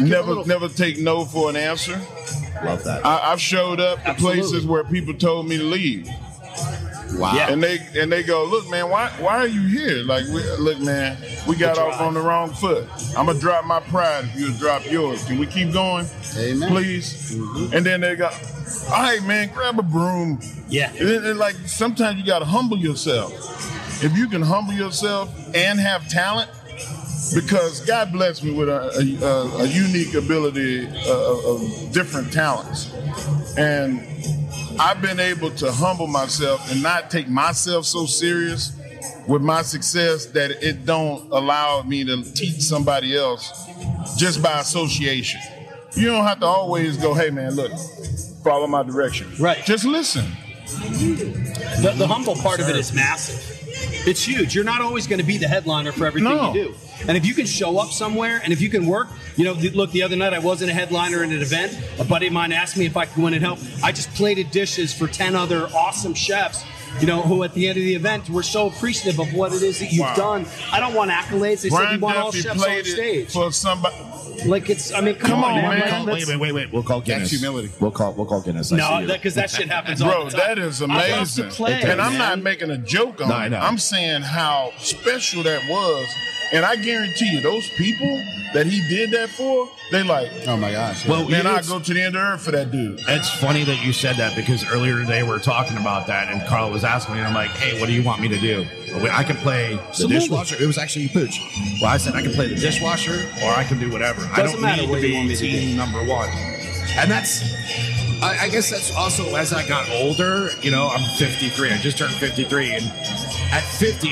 Never 0.00 0.44
never 0.46 0.68
take 0.68 0.98
no 0.98 1.24
for 1.24 1.48
an 1.50 1.56
answer. 1.56 2.00
Love 2.64 2.84
that. 2.84 3.04
I, 3.04 3.32
I've 3.32 3.40
showed 3.40 3.80
up 3.80 4.02
to 4.02 4.08
Absolutely. 4.10 4.40
places 4.40 4.66
where 4.66 4.84
people 4.84 5.14
told 5.14 5.46
me 5.48 5.58
to 5.58 5.64
leave. 5.64 6.08
wow. 7.14 7.32
Yeah. 7.34 7.50
And 7.50 7.62
they 7.62 7.78
and 7.96 8.10
they 8.12 8.22
go, 8.22 8.44
look, 8.44 8.68
man, 8.70 8.88
why 8.90 9.08
why 9.18 9.38
are 9.38 9.46
you 9.46 9.62
here? 9.66 10.02
Like, 10.04 10.24
we, 10.26 10.42
look, 10.58 10.78
man, 10.80 11.16
we 11.46 11.56
got 11.56 11.78
off 11.78 12.00
on 12.00 12.14
the 12.14 12.20
wrong 12.20 12.50
foot. 12.50 12.86
I'm 13.16 13.26
gonna 13.26 13.38
drop 13.38 13.64
my 13.64 13.80
pride 13.80 14.24
if 14.24 14.40
you 14.40 14.52
drop 14.58 14.84
yours. 14.90 15.24
Can 15.24 15.38
we 15.38 15.46
keep 15.46 15.72
going, 15.72 16.06
Amen. 16.36 16.68
please? 16.70 17.32
Mm-hmm. 17.36 17.74
And 17.76 17.86
then 17.86 18.00
they 18.00 18.16
go, 18.16 18.26
all 18.26 19.02
right, 19.02 19.22
man, 19.24 19.48
grab 19.54 19.78
a 19.78 19.82
broom. 19.82 20.40
Yeah. 20.68 20.90
And 20.98 21.08
then, 21.08 21.24
and 21.24 21.38
like 21.38 21.54
sometimes 21.66 22.18
you 22.18 22.26
gotta 22.26 22.44
humble 22.44 22.76
yourself. 22.78 23.32
If 24.04 24.16
you 24.16 24.28
can 24.28 24.42
humble 24.42 24.74
yourself 24.74 25.34
and 25.56 25.80
have 25.80 26.08
talent, 26.08 26.50
because 27.34 27.80
God 27.80 28.12
blessed 28.12 28.44
me 28.44 28.52
with 28.52 28.68
a, 28.68 29.18
a, 29.22 29.62
a, 29.62 29.66
unique 29.66 30.14
ability 30.14 30.86
uh, 30.86 31.32
of, 31.32 31.44
of 31.62 31.92
different 31.92 32.32
talents, 32.32 32.92
and 33.56 34.00
I've 34.80 35.02
been 35.02 35.20
able 35.20 35.50
to 35.56 35.72
humble 35.72 36.06
myself 36.06 36.70
and 36.70 36.82
not 36.82 37.10
take 37.10 37.28
myself 37.28 37.84
so 37.84 38.06
serious 38.06 38.72
with 39.26 39.42
my 39.42 39.62
success 39.62 40.26
that 40.26 40.50
it 40.62 40.86
don't 40.86 41.30
allow 41.32 41.82
me 41.82 42.04
to 42.04 42.22
teach 42.34 42.60
somebody 42.60 43.16
else 43.16 43.66
just 44.16 44.42
by 44.42 44.60
association. 44.60 45.40
You 45.94 46.06
don't 46.06 46.24
have 46.24 46.40
to 46.40 46.46
always 46.46 46.96
go, 46.96 47.14
hey 47.14 47.30
man, 47.30 47.54
look, 47.54 47.72
follow 48.44 48.66
my 48.66 48.82
direction. 48.82 49.30
Right. 49.38 49.64
Just 49.64 49.84
listen. 49.84 50.24
The, 50.66 51.94
the 51.96 52.06
humble 52.06 52.36
part 52.36 52.60
of 52.60 52.68
it 52.68 52.76
is 52.76 52.92
massive. 52.92 53.57
It's 54.08 54.22
huge. 54.24 54.54
You're 54.54 54.64
not 54.64 54.80
always 54.80 55.06
going 55.06 55.18
to 55.20 55.24
be 55.26 55.36
the 55.36 55.48
headliner 55.48 55.92
for 55.92 56.06
everything 56.06 56.30
No. 56.34 56.54
you 56.54 56.64
do. 56.68 56.74
And 57.06 57.16
if 57.16 57.26
you 57.26 57.34
can 57.34 57.46
show 57.46 57.78
up 57.78 57.90
somewhere 57.90 58.40
and 58.42 58.52
if 58.52 58.60
you 58.60 58.68
can 58.70 58.86
work, 58.86 59.08
you 59.36 59.44
know, 59.44 59.52
look, 59.52 59.90
the 59.92 60.02
other 60.02 60.16
night 60.16 60.32
I 60.32 60.38
wasn't 60.38 60.70
a 60.70 60.74
headliner 60.74 61.22
in 61.22 61.30
an 61.32 61.42
event. 61.42 61.78
A 61.98 62.04
buddy 62.04 62.26
of 62.28 62.32
mine 62.32 62.50
asked 62.52 62.76
me 62.76 62.86
if 62.86 62.96
I 62.96 63.04
could 63.04 63.16
go 63.20 63.26
in 63.28 63.34
and 63.34 63.42
help. 63.44 63.58
I 63.84 63.92
just 63.92 64.10
plated 64.14 64.50
dishes 64.50 64.92
for 64.94 65.06
10 65.06 65.36
other 65.36 65.66
awesome 65.68 66.14
chefs. 66.14 66.64
You 67.00 67.06
know, 67.06 67.20
who 67.20 67.42
at 67.44 67.52
the 67.52 67.68
end 67.68 67.76
of 67.76 67.84
the 67.84 67.94
event 67.94 68.30
were 68.30 68.42
so 68.42 68.66
appreciative 68.68 69.20
of 69.20 69.32
what 69.34 69.52
it 69.52 69.62
is 69.62 69.78
that 69.80 69.92
you've 69.92 70.00
Wow. 70.00 70.16
done. 70.16 70.46
I 70.72 70.80
don't 70.80 70.94
want 70.94 71.10
accolades. 71.10 71.60
They 71.60 71.68
said 71.68 71.76
Brian 71.76 71.94
you 71.94 72.00
want 72.00 72.16
all 72.16 72.30
Duffy 72.32 72.40
chefs 72.42 72.64
on 72.64 72.84
stage. 72.84 73.30
for 73.30 73.52
somebody. 73.52 73.94
Like 74.46 74.70
it's, 74.70 74.92
I 74.92 75.00
mean, 75.00 75.14
come, 75.16 75.30
Come 75.30 75.44
on, 75.44 75.52
on, 75.58 75.62
man. 75.62 75.78
man. 75.80 75.88
Call- 75.90 76.06
wait, 76.06 76.26
wait, 76.28 76.36
wait, 76.40 76.52
wait. 76.52 76.72
We'll 76.72 76.82
call 76.82 77.00
Guinness. 77.00 77.30
That's 77.30 77.40
humility. 77.40 77.70
We'll 77.80 77.90
call. 77.90 78.12
We'll 78.14 78.26
call 78.26 78.40
Guinness. 78.40 78.72
I 78.72 78.76
No, 78.76 78.98
you. 79.00 79.06
because 79.08 79.34
that 79.34 79.50
shit 79.50 79.68
happens 79.68 80.00
all 80.02 80.10
Bro, 80.10 80.24
the 80.26 80.30
time. 80.36 80.54
Bro, 80.54 80.54
that 80.54 80.58
is 80.68 80.82
I 80.82 80.86
love 80.86 80.98
to 81.02 81.14
amazing. 81.16 81.48
play, 81.50 81.80
and 81.82 82.00
I'm 82.00 82.16
not 82.18 82.40
making 82.40 82.70
a 82.70 82.78
joke 82.78 83.20
on 83.20 83.28
No, 83.28 83.40
it. 83.40 83.52
I'm 83.52 83.78
saying 83.78 84.22
how 84.22 84.72
special 84.78 85.42
that 85.44 85.62
was. 85.68 86.08
And 86.52 86.64
I 86.64 86.76
guarantee 86.76 87.30
you, 87.32 87.40
those 87.40 87.68
people 87.70 88.08
that 88.54 88.66
he 88.66 88.80
did 88.88 89.10
that 89.10 89.28
for, 89.28 89.68
they 89.92 90.02
like, 90.02 90.30
Oh 90.46 90.56
my 90.56 90.72
gosh. 90.72 91.06
Well, 91.06 91.28
man, 91.28 91.44
you- 91.44 91.50
I 91.50 91.60
go 91.62 91.78
to 91.78 91.92
the 91.94 92.00
end 92.00 92.16
of 92.16 92.22
the 92.22 92.28
earth 92.28 92.40
for 92.42 92.50
that 92.52 92.70
dude. 92.70 93.00
It's 93.06 93.30
funny 93.30 93.64
that 93.64 93.84
you 93.84 93.92
said 93.92 94.16
that 94.16 94.34
because 94.34 94.64
earlier 94.70 94.98
today 95.00 95.22
we 95.22 95.28
were 95.28 95.38
talking 95.38 95.76
about 95.76 96.06
that, 96.06 96.32
and 96.32 96.40
Carl 96.48 96.70
was 96.70 96.84
asking 96.84 97.14
me, 97.14 97.20
and 97.20 97.28
I'm 97.28 97.34
like, 97.34 97.50
"Hey, 97.50 97.78
what 97.78 97.86
do 97.86 97.92
you 97.92 98.02
want 98.02 98.20
me 98.22 98.28
to 98.28 98.38
do? 98.38 98.66
I 99.12 99.22
can 99.24 99.36
play 99.36 99.74
the 99.76 99.82
Absolutely. 99.82 100.18
dishwasher." 100.20 100.56
It 100.62 100.66
was 100.66 100.78
actually 100.78 101.08
Pooch. 101.08 101.38
Well, 101.82 101.90
I 101.90 101.98
said 101.98 102.14
I 102.14 102.22
can 102.22 102.32
play 102.32 102.48
the 102.48 102.54
dishwasher, 102.56 103.28
or 103.44 103.50
I 103.52 103.64
can 103.64 103.78
do 103.78 103.90
whatever. 103.90 104.22
I 104.32 104.36
Doesn't 104.42 104.52
don't 104.52 104.62
matter 104.62 104.82
need 104.82 104.90
what 104.90 105.00
to 105.00 105.06
you 105.06 105.12
be 105.12 105.16
want 105.16 105.28
me 105.28 105.34
to 105.36 105.40
team 105.40 105.76
number 105.76 106.02
one, 106.04 106.28
and 106.96 107.10
that's. 107.10 107.42
I, 108.20 108.46
I 108.46 108.48
guess 108.48 108.68
that's 108.70 108.92
also 108.96 109.36
as 109.36 109.52
I 109.52 109.64
got 109.68 109.88
older. 109.90 110.50
You 110.62 110.70
know, 110.72 110.88
I'm 110.88 111.04
53. 111.18 111.70
I 111.70 111.76
just 111.78 111.98
turned 111.98 112.14
53, 112.14 112.72
and 112.72 112.84
at 113.52 113.62
50, 113.62 114.08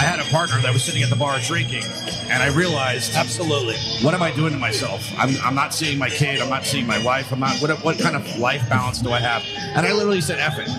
I 0.00 0.04
had 0.04 0.18
a 0.18 0.24
partner 0.30 0.58
that 0.62 0.72
was 0.72 0.82
sitting 0.82 1.02
at 1.02 1.10
the 1.10 1.14
bar 1.14 1.38
drinking, 1.40 1.82
and 2.30 2.42
I 2.42 2.46
realized 2.56 3.14
Absolutely. 3.14 3.76
what 4.02 4.14
am 4.14 4.22
I 4.22 4.30
doing 4.30 4.54
to 4.54 4.58
myself? 4.58 5.06
I'm, 5.18 5.36
I'm 5.44 5.54
not 5.54 5.74
seeing 5.74 5.98
my 5.98 6.08
kid. 6.08 6.40
I'm 6.40 6.48
not 6.48 6.64
seeing 6.64 6.86
my 6.86 7.04
wife. 7.04 7.30
I'm 7.30 7.38
not. 7.38 7.58
What, 7.60 7.70
what 7.84 7.98
kind 7.98 8.16
of 8.16 8.38
life 8.38 8.66
balance 8.70 9.02
do 9.02 9.12
I 9.12 9.20
have? 9.20 9.44
And 9.76 9.86
I 9.86 9.92
literally 9.92 10.22
said, 10.22 10.38
"F 10.38 10.58
it." 10.58 10.70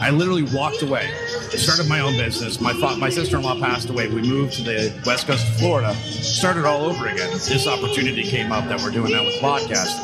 I 0.00 0.10
literally 0.10 0.42
walked 0.52 0.82
away. 0.82 1.08
Started 1.56 1.88
my 1.88 2.00
own 2.00 2.16
business. 2.16 2.60
My 2.60 2.72
fa- 2.74 2.96
my 2.96 3.08
sister 3.08 3.36
in 3.36 3.42
law 3.42 3.58
passed 3.58 3.88
away. 3.88 4.08
We 4.08 4.22
moved 4.22 4.54
to 4.54 4.62
the 4.62 4.92
west 5.06 5.26
coast 5.26 5.46
of 5.48 5.54
Florida. 5.56 5.94
Started 5.94 6.64
all 6.64 6.84
over 6.84 7.06
again. 7.06 7.30
This 7.32 7.66
opportunity 7.66 8.22
came 8.24 8.52
up 8.52 8.66
that 8.68 8.80
we're 8.80 8.90
doing 8.90 9.12
now 9.12 9.24
with 9.24 9.34
podcast, 9.40 9.94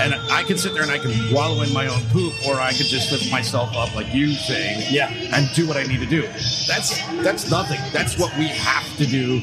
and 0.00 0.14
I 0.30 0.42
can 0.44 0.58
sit 0.58 0.74
there 0.74 0.82
and 0.82 0.90
I 0.92 0.98
can 0.98 1.12
wallow 1.34 1.62
in 1.62 1.72
my 1.72 1.86
own 1.86 2.00
poop, 2.10 2.34
or 2.46 2.60
I 2.60 2.72
could 2.72 2.86
just 2.86 3.10
lift 3.12 3.30
myself 3.30 3.74
up, 3.76 3.94
like 3.94 4.12
you 4.14 4.32
saying, 4.32 4.86
Yeah. 4.90 5.08
and 5.10 5.48
do 5.54 5.66
what 5.66 5.76
I 5.76 5.84
need 5.84 6.00
to 6.00 6.06
do. 6.06 6.22
That's 6.68 7.00
that's 7.22 7.50
nothing. 7.50 7.80
That's 7.92 8.18
what 8.18 8.36
we 8.36 8.48
have 8.48 8.96
to 8.98 9.06
do. 9.06 9.40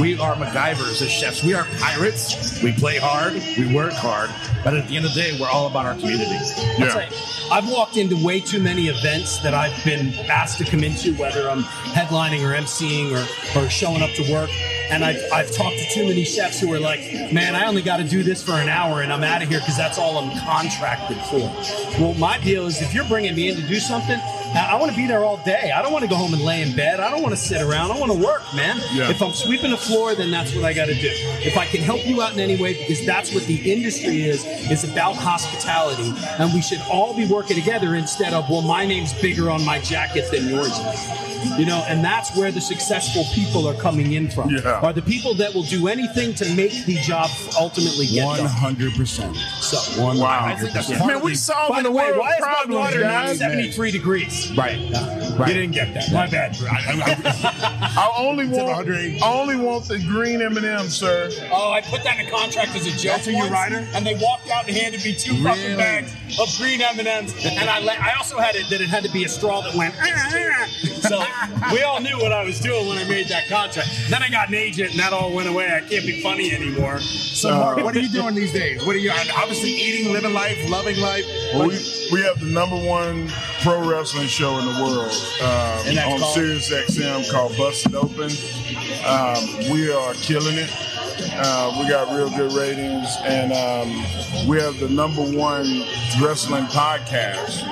We 0.00 0.18
are 0.18 0.34
MacGyvers 0.36 1.00
as 1.02 1.10
chefs. 1.10 1.42
We 1.42 1.54
are 1.54 1.66
pirates. 1.78 2.62
We 2.62 2.72
play 2.72 2.98
hard. 2.98 3.34
We 3.58 3.74
work 3.74 3.92
hard. 3.92 4.30
But 4.62 4.74
at 4.74 4.88
the 4.88 4.96
end 4.96 5.06
of 5.06 5.14
the 5.14 5.20
day, 5.20 5.38
we're 5.40 5.48
all 5.48 5.66
about 5.66 5.86
our 5.86 5.94
community. 5.94 6.38
Tell 6.76 7.02
you, 7.02 7.08
I've 7.50 7.68
walked 7.68 7.96
into 7.96 8.16
way 8.24 8.40
too 8.40 8.60
many 8.60 8.88
events 8.88 9.38
that 9.38 9.54
I've 9.54 9.84
been 9.84 10.12
asked 10.30 10.58
to 10.58 10.64
come 10.64 10.84
into, 10.84 11.14
whether 11.14 11.48
I'm 11.48 11.62
headlining 11.94 12.42
or 12.44 12.54
emceeing 12.54 13.12
or, 13.12 13.58
or 13.58 13.70
showing 13.70 14.02
up 14.02 14.10
to 14.10 14.32
work. 14.32 14.50
And 14.90 15.04
I've, 15.04 15.22
I've 15.32 15.50
talked 15.52 15.78
to 15.78 15.84
too 15.90 16.08
many 16.08 16.24
chefs 16.24 16.60
who 16.60 16.72
are 16.74 16.80
like, 16.80 17.00
man, 17.32 17.54
I 17.54 17.66
only 17.66 17.82
got 17.82 17.98
to 17.98 18.04
do 18.04 18.22
this 18.22 18.42
for 18.42 18.52
an 18.52 18.68
hour 18.68 19.02
and 19.02 19.12
I'm 19.12 19.22
out 19.22 19.42
of 19.42 19.48
here 19.48 19.60
because 19.60 19.76
that's 19.76 19.98
all 19.98 20.18
I'm 20.18 20.36
contracted 20.40 21.18
for. 21.18 21.38
Well, 22.00 22.14
my 22.14 22.38
deal 22.38 22.66
is 22.66 22.82
if 22.82 22.92
you're 22.92 23.06
bringing 23.06 23.34
me 23.34 23.48
in 23.48 23.56
to 23.56 23.66
do 23.66 23.78
something, 23.78 24.20
I 24.52 24.74
want 24.80 24.90
to 24.90 24.96
be 24.96 25.06
there 25.06 25.22
all 25.22 25.36
day. 25.36 25.70
I 25.70 25.80
don't 25.80 25.92
want 25.92 26.02
to 26.02 26.08
go 26.08 26.16
home 26.16 26.34
and 26.34 26.42
lay 26.42 26.62
in 26.62 26.74
bed. 26.74 26.98
I 26.98 27.08
don't 27.10 27.22
want 27.22 27.34
to 27.34 27.40
sit 27.40 27.62
around. 27.62 27.92
I 27.92 27.98
want 28.00 28.10
to 28.10 28.18
work, 28.18 28.42
man. 28.54 28.78
Yeah. 28.92 29.08
If 29.08 29.22
I'm 29.22 29.32
sweeping 29.32 29.70
the 29.70 29.76
floor, 29.76 30.16
then 30.16 30.32
that's 30.32 30.54
what 30.56 30.64
I 30.64 30.72
got 30.72 30.86
to 30.86 30.94
do. 30.94 31.08
If 31.08 31.56
I 31.56 31.66
can 31.66 31.82
help 31.82 32.04
you 32.04 32.20
out 32.20 32.32
in 32.32 32.40
any 32.40 32.60
way, 32.60 32.74
because 32.74 33.06
that's 33.06 33.32
what 33.32 33.44
the 33.44 33.72
industry 33.72 34.24
is, 34.24 34.44
is 34.44 34.82
about 34.82 35.14
hospitality. 35.14 36.12
And 36.38 36.52
we 36.52 36.62
should 36.62 36.80
all 36.90 37.16
be 37.16 37.26
working 37.26 37.56
together 37.56 37.94
instead 37.94 38.32
of, 38.32 38.50
well, 38.50 38.62
my 38.62 38.84
name's 38.84 39.12
bigger 39.20 39.50
on 39.50 39.64
my 39.64 39.78
jacket 39.78 40.28
than 40.32 40.48
yours 40.48 40.76
is. 40.76 41.39
You 41.58 41.66
know, 41.66 41.84
and 41.88 42.04
that's 42.04 42.36
where 42.36 42.50
the 42.52 42.60
successful 42.60 43.24
people 43.34 43.66
are 43.68 43.74
coming 43.74 44.12
in 44.12 44.30
from. 44.30 44.50
Yeah. 44.50 44.80
Are 44.82 44.92
the 44.92 45.02
people 45.02 45.34
that 45.34 45.54
will 45.54 45.62
do 45.64 45.88
anything 45.88 46.34
to 46.36 46.54
make 46.54 46.84
the 46.86 46.96
job 46.96 47.30
ultimately 47.58 48.06
get 48.06 48.26
hundred 48.40 48.94
percent. 48.94 49.36
So, 49.60 49.78
One 50.02 50.18
Wow. 50.18 50.40
hundred 50.54 50.72
percent. 50.72 51.04
Man, 51.06 51.20
we 51.20 51.34
solving 51.34 51.76
by 51.76 51.82
the 51.82 51.88
the 51.88 51.92
way, 51.94 52.04
world's 52.12 52.18
why 52.18 52.34
is 52.34 52.40
my 52.40 52.46
problems, 52.46 52.78
water 52.78 53.00
not 53.00 53.36
73 53.36 53.90
degrees? 53.90 54.52
Right. 54.56 54.78
You 54.78 55.54
didn't 55.54 55.72
get 55.72 55.94
that. 55.94 56.12
My 56.12 56.26
bad. 56.26 56.56
I 56.62 58.12
only 58.18 58.44
It's 58.46 58.58
at 58.58 58.64
want, 58.66 58.88
I 58.90 59.32
only 59.40 59.56
want 59.56 59.86
the 59.88 59.98
green 59.98 60.40
M&M, 60.42 60.88
sir. 60.88 61.30
Oh, 61.52 61.72
I 61.72 61.80
put 61.80 62.02
that 62.04 62.18
in 62.20 62.26
a 62.26 62.30
contract 62.30 62.74
as 62.76 62.86
a 62.86 62.90
joke. 62.90 63.16
That's 63.16 63.26
in 63.26 63.34
your 63.34 63.42
once, 63.42 63.52
rider? 63.52 63.86
And 63.94 64.06
they 64.06 64.14
walked 64.14 64.48
out 64.50 64.66
and 64.68 64.76
handed 64.76 65.04
me 65.04 65.14
two 65.14 65.32
Really? 65.32 65.44
fucking 65.44 65.76
bags 65.76 66.12
of 66.38 66.48
green 66.58 66.80
M 66.80 66.98
and 66.98 67.08
M's, 67.08 67.34
and 67.44 67.68
I 67.70 67.80
let, 67.80 68.00
I 68.00 68.14
also 68.16 68.38
had 68.38 68.54
it 68.54 68.68
that 68.70 68.80
it 68.80 68.88
had 68.88 69.02
to 69.04 69.10
be 69.12 69.24
a 69.24 69.28
straw 69.28 69.60
that 69.62 69.74
went. 69.74 69.94
"Ah, 69.98 70.04
ah." 70.62 70.66
So 71.08 71.18
we 71.72 71.82
all 71.82 72.00
knew 72.00 72.18
what 72.18 72.32
I 72.32 72.44
was 72.44 72.60
doing 72.60 72.88
when 72.88 72.98
I 72.98 73.04
made 73.04 73.28
that 73.28 73.48
contract. 73.48 73.88
Then 74.08 74.22
I 74.22 74.28
got 74.28 74.48
an 74.48 74.54
agent, 74.54 74.90
and 74.90 75.00
that 75.00 75.12
all 75.12 75.32
went 75.32 75.48
away. 75.48 75.66
I 75.66 75.80
can't 75.80 76.06
be 76.06 76.22
funny 76.22 76.52
anymore. 76.52 77.00
So, 77.00 77.50
Mark, 77.50 77.78
what 77.78 77.96
are 77.96 78.00
you 78.00 78.08
doing 78.08 78.34
these 78.34 78.52
days? 78.52 78.84
What 78.84 78.96
are 78.96 78.98
you 78.98 79.10
obviously 79.10 79.70
eating, 79.70 80.12
living 80.12 80.34
life, 80.34 80.58
loving 80.68 80.98
life? 80.98 81.24
Well, 81.54 81.68
we, 81.68 81.78
we 82.12 82.22
have 82.22 82.40
the 82.40 82.46
number 82.46 82.76
one 82.76 83.28
pro 83.62 83.88
wrestling 83.88 84.28
show 84.28 84.58
in 84.58 84.66
the 84.66 84.82
world 84.82 85.12
um, 85.42 86.12
on 86.12 86.20
called? 86.20 86.34
Sirius 86.34 86.70
XM 86.70 87.30
called 87.30 87.56
Busted 87.56 87.94
Open. 87.94 88.30
Um, 89.06 89.72
we 89.72 89.90
are 89.92 90.14
killing 90.14 90.56
it. 90.56 90.70
Uh, 91.32 91.76
we 91.78 91.88
got 91.88 92.14
real 92.14 92.30
good 92.30 92.52
ratings, 92.52 93.16
and 93.24 93.52
um, 93.52 94.48
we 94.48 94.60
have 94.60 94.78
the 94.80 94.88
number 94.88 95.22
one 95.22 95.84
wrestling 96.20 96.64
podcast 96.66 97.62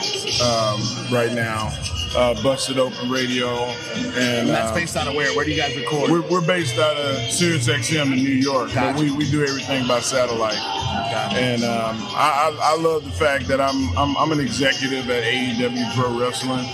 um, 0.40 0.80
right 1.14 1.32
now, 1.32 1.70
uh, 2.16 2.40
Busted 2.42 2.78
Open 2.78 3.08
Radio, 3.08 3.48
and, 3.48 4.06
And 4.16 4.48
that's 4.48 4.70
um, 4.70 4.74
based 4.74 4.96
out 4.96 5.08
of 5.08 5.14
where? 5.14 5.34
Where 5.34 5.44
do 5.44 5.50
you 5.50 5.56
guys 5.56 5.76
record? 5.76 6.10
we're, 6.10 6.22
we're 6.28 6.46
based 6.46 6.78
out 6.78 6.96
of 6.96 7.30
Sirius 7.30 7.68
XM 7.68 8.12
in 8.12 8.24
New 8.24 8.30
York, 8.30 8.70
but 8.74 8.96
we, 8.96 9.10
we 9.10 9.30
do 9.30 9.44
everything 9.44 9.86
by 9.86 10.00
satellite. 10.00 10.58
And 11.34 11.62
um, 11.64 11.96
I, 12.14 12.56
I, 12.60 12.74
I 12.74 12.76
love 12.80 13.04
the 13.04 13.10
fact 13.10 13.48
that 13.48 13.60
I'm, 13.60 13.96
I'm 13.96 14.16
I'm 14.16 14.32
an 14.32 14.40
executive 14.40 15.08
at 15.10 15.24
AEW 15.24 15.94
Pro 15.94 16.18
Wrestling. 16.18 16.66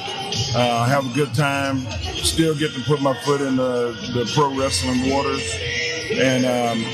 Uh, 0.56 0.84
have 0.86 1.06
a 1.10 1.14
good 1.14 1.34
time. 1.34 1.80
Still 2.16 2.54
get 2.54 2.72
to 2.74 2.80
put 2.82 3.00
my 3.00 3.14
foot 3.22 3.40
in 3.40 3.56
the, 3.56 3.92
the 4.14 4.30
pro 4.34 4.54
wrestling 4.56 5.10
waters. 5.10 5.54
And 6.12 6.44
um, 6.44 6.84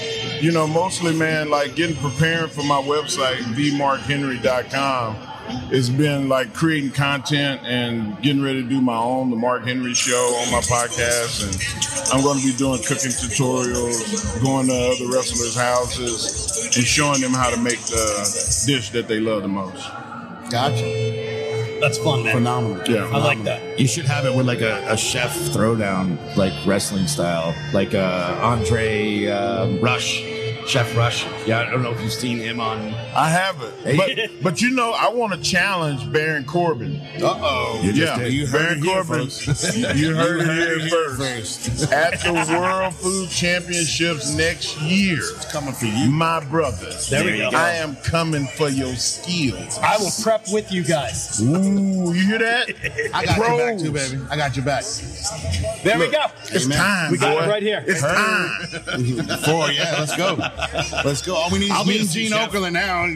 you 0.41 0.53
know, 0.53 0.67
mostly, 0.67 1.15
man, 1.15 1.51
like 1.51 1.77
getting 1.77 1.97
preparing 1.97 2.49
for 2.49 2.63
my 2.63 2.81
website, 2.81 3.39
vmarkhenry.com. 3.55 5.30
It's 5.73 5.89
been 5.89 6.29
like 6.29 6.55
creating 6.55 6.91
content 6.91 7.63
and 7.65 8.21
getting 8.23 8.43
ready 8.43 8.63
to 8.63 8.69
do 8.69 8.81
my 8.81 8.97
own, 8.97 9.31
the 9.31 9.37
Mark 9.37 9.65
Henry 9.65 9.95
Show 9.95 10.17
on 10.17 10.53
my 10.53 10.61
podcast. 10.61 11.45
And 11.45 12.13
I'm 12.13 12.23
going 12.23 12.39
to 12.39 12.45
be 12.45 12.57
doing 12.57 12.79
cooking 12.79 13.11
tutorials, 13.11 14.43
going 14.43 14.67
to 14.69 14.75
other 14.75 15.13
wrestlers' 15.15 15.57
houses, 15.57 16.77
and 16.77 16.85
showing 16.85 17.21
them 17.21 17.33
how 17.33 17.51
to 17.51 17.57
make 17.57 17.81
the 17.81 18.65
dish 18.67 18.91
that 18.91 19.09
they 19.09 19.21
love 19.21 19.43
the 19.43 19.49
most. 19.49 19.89
Gotcha. 20.51 21.79
That's 21.81 21.97
fun, 21.99 22.25
man. 22.25 22.35
Phenomenal. 22.35 22.83
Yeah. 22.89 23.07
I 23.07 23.19
like 23.19 23.43
that. 23.45 23.81
You 23.81 23.87
should 23.87 24.05
have 24.05 24.27
it 24.27 24.35
with 24.35 24.47
like 24.47 24.61
a, 24.61 24.85
a 24.93 24.97
chef 24.97 25.35
throwdown, 25.51 26.37
like 26.37 26.53
wrestling 26.67 27.07
style, 27.07 27.55
like 27.73 27.95
uh, 27.95 28.39
Andre 28.43 29.27
um, 29.27 29.81
Rush, 29.81 30.23
Chef 30.71 30.97
Rush. 30.97 31.27
Yeah, 31.49 31.61
I 31.63 31.71
don't 31.71 31.83
know 31.83 31.91
if 31.91 32.01
you've 32.01 32.13
seen 32.13 32.39
him 32.39 32.61
on. 32.61 32.79
I 33.17 33.29
haven't. 33.29 33.75
But, 33.97 34.31
but 34.41 34.63
you 34.63 34.71
know, 34.71 34.93
I 34.93 35.09
want 35.09 35.33
to 35.33 35.41
challenge 35.41 36.11
Baron 36.13 36.45
Corbin. 36.45 37.01
Uh 37.21 37.23
oh. 37.43 37.81
Yeah, 37.83 38.17
did. 38.19 38.33
You 38.33 38.47
heard 38.47 38.53
Baron 38.53 38.79
it 38.79 38.85
here, 38.85 38.95
Corbin. 39.03 39.21
folks. 39.31 39.77
You 39.97 40.15
heard 40.15 40.41
it 40.43 40.47
heard 40.47 40.81
here 40.83 40.87
it 40.87 40.91
first. 41.19 41.69
first. 41.71 41.93
At 41.93 42.21
the 42.21 42.33
World 42.33 42.95
Food 42.95 43.29
Championships 43.31 44.37
next 44.37 44.81
year, 44.81 45.19
It's 45.19 45.51
coming 45.51 45.73
for 45.73 45.87
you. 45.87 46.09
my 46.09 46.39
brother, 46.45 46.93
There 47.11 47.25
we 47.25 47.39
go. 47.39 47.49
I 47.53 47.73
am 47.73 47.97
coming 47.97 48.47
for 48.57 48.69
your 48.69 48.95
skills. 48.95 49.77
I 49.79 49.97
will 49.97 50.11
prep 50.23 50.45
with 50.53 50.71
you 50.71 50.85
guys. 50.85 51.43
Ooh, 51.43 52.13
you 52.15 52.27
hear 52.29 52.39
that? 52.39 53.11
I 53.13 53.25
got 53.25 53.37
your 53.37 53.47
back 53.59 53.67
Pros. 53.79 53.83
too, 53.83 53.93
baby. 53.93 54.19
I 54.31 54.37
got 54.37 54.55
your 54.55 54.65
back. 54.65 54.85
There 55.83 55.99
we 55.99 56.09
go. 56.13 56.27
It's 56.53 56.67
Amen. 56.67 56.79
time, 56.79 57.11
We 57.11 57.19
got 57.19 57.37
boy. 57.37 57.45
it 57.45 57.49
right 57.49 57.63
here. 57.63 57.85
It's 57.89 58.01
time. 58.03 58.51
Four, 59.45 59.71
yeah, 59.73 59.97
let's 59.99 60.17
go. 60.17 60.37
Let's 61.05 61.23
go. 61.23 61.35
All 61.35 61.51
we 61.51 61.59
need 61.59 61.71
I'll 61.71 61.89
is 61.89 62.15
be 62.15 62.29
the 62.29 62.29
Gene. 62.29 62.33
Okerlund 62.33 62.73
now. 62.73 63.07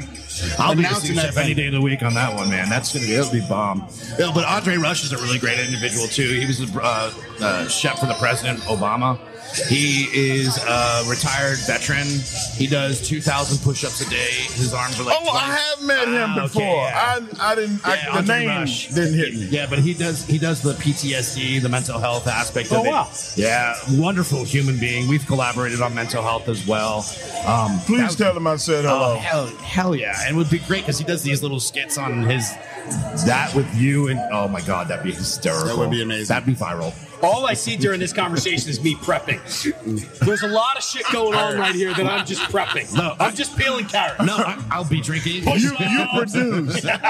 I'll 0.58 0.74
be 0.74 0.84
announcing 0.84 1.16
that 1.16 1.36
any 1.36 1.54
day 1.54 1.66
of 1.66 1.72
the 1.72 1.80
week 1.80 2.02
on 2.02 2.14
that 2.14 2.34
one, 2.34 2.50
man. 2.50 2.68
That's 2.68 2.92
gonna 2.92 3.06
be 3.06 3.14
it'll 3.14 3.32
be 3.32 3.40
bomb. 3.48 3.86
Yeah, 4.18 4.30
but 4.34 4.44
Andre 4.44 4.76
Rush 4.76 5.04
is 5.04 5.12
a 5.12 5.16
really 5.18 5.38
great 5.38 5.58
individual 5.58 6.06
too. 6.06 6.28
He 6.28 6.46
was 6.46 6.58
the 6.58 6.80
uh, 6.82 7.12
uh, 7.40 7.68
chef 7.68 8.00
for 8.00 8.06
the 8.06 8.14
president 8.14 8.60
Obama. 8.60 9.18
He 9.68 10.04
is 10.12 10.58
a 10.58 11.04
retired 11.08 11.58
veteran. 11.66 12.06
He 12.56 12.66
does 12.66 13.00
2,000 13.06 13.58
push-ups 13.62 14.00
a 14.00 14.10
day. 14.10 14.30
His 14.54 14.74
arms 14.74 14.98
are 14.98 15.04
like. 15.04 15.16
Oh, 15.20 15.30
I 15.30 15.54
have 15.56 15.82
met 15.82 16.08
him 16.08 16.14
Ah, 16.16 16.34
okay, 16.38 16.42
before. 16.42 16.62
yeah. 16.64 17.18
I 17.38 17.52
I 17.52 17.54
didn't. 17.54 17.86
I, 17.86 17.94
Yeah, 17.94 18.04
the 18.12 18.18
Andre 18.18 18.38
name 18.38 18.48
Rush. 18.48 18.88
didn't 18.88 19.14
hit 19.14 19.34
me. 19.34 19.46
Yeah, 19.50 19.66
but 19.68 19.78
he 19.78 19.94
does 19.94 20.24
he 20.26 20.38
does 20.38 20.60
the 20.62 20.72
PTSD, 20.74 21.60
the 21.62 21.68
mental 21.68 21.98
health 21.98 22.26
aspect 22.26 22.72
of 22.72 22.78
Oh, 22.78 22.84
it. 22.84 22.88
wow. 22.90 23.08
Yeah, 23.36 23.74
wonderful 23.92 24.44
human 24.44 24.78
being. 24.78 25.08
We've 25.08 25.26
collaborated 25.26 25.80
on 25.80 25.94
mental 25.94 26.22
health 26.22 26.48
as 26.48 26.66
well. 26.66 27.04
Um, 27.46 27.78
Please 27.86 28.16
tell 28.16 28.36
him 28.36 28.46
I 28.46 28.56
said 28.56 28.84
Oh 28.86 28.88
hello. 28.88 29.16
hell, 29.16 29.46
hell 29.58 29.94
yeah! 29.96 30.14
And 30.26 30.34
it 30.34 30.38
would 30.38 30.50
be 30.50 30.58
great 30.60 30.82
because 30.82 30.98
he 30.98 31.04
does 31.04 31.22
these 31.22 31.42
little 31.42 31.60
skits 31.60 31.98
on 31.98 32.22
his 32.22 32.52
that 33.26 33.52
with 33.54 33.72
you 33.74 34.08
and 34.08 34.20
oh 34.32 34.48
my 34.48 34.60
god, 34.60 34.88
that'd 34.88 35.04
be 35.04 35.12
hysterical. 35.12 35.68
That 35.68 35.78
would 35.78 35.90
be 35.90 36.02
amazing. 36.02 36.28
That'd 36.34 36.46
be 36.46 36.54
viral. 36.54 36.92
All 37.22 37.46
I 37.46 37.54
see 37.54 37.76
during 37.76 38.00
this 38.00 38.12
conversation 38.12 38.68
is 38.68 38.82
me 38.82 38.96
prepping. 38.96 39.40
There's 40.18 40.42
a 40.42 40.48
lot 40.48 40.76
of 40.76 40.82
shit 40.82 41.06
going 41.10 41.34
on 41.34 41.56
right 41.56 41.74
here 41.74 41.94
that 41.94 42.06
I'm 42.06 42.26
just 42.26 42.42
prepping. 42.42 42.94
No, 42.94 43.16
I'm 43.18 43.34
just 43.34 43.56
peeling 43.56 43.86
carrots. 43.86 44.22
No, 44.26 44.36
I, 44.36 44.62
I'll 44.70 44.84
be 44.84 45.00
drinking. 45.00 45.44
Oh, 45.46 45.54
you 45.54 45.70
you 45.70 46.06
produce. 46.12 46.84
you 46.84 46.90
got 46.90 47.00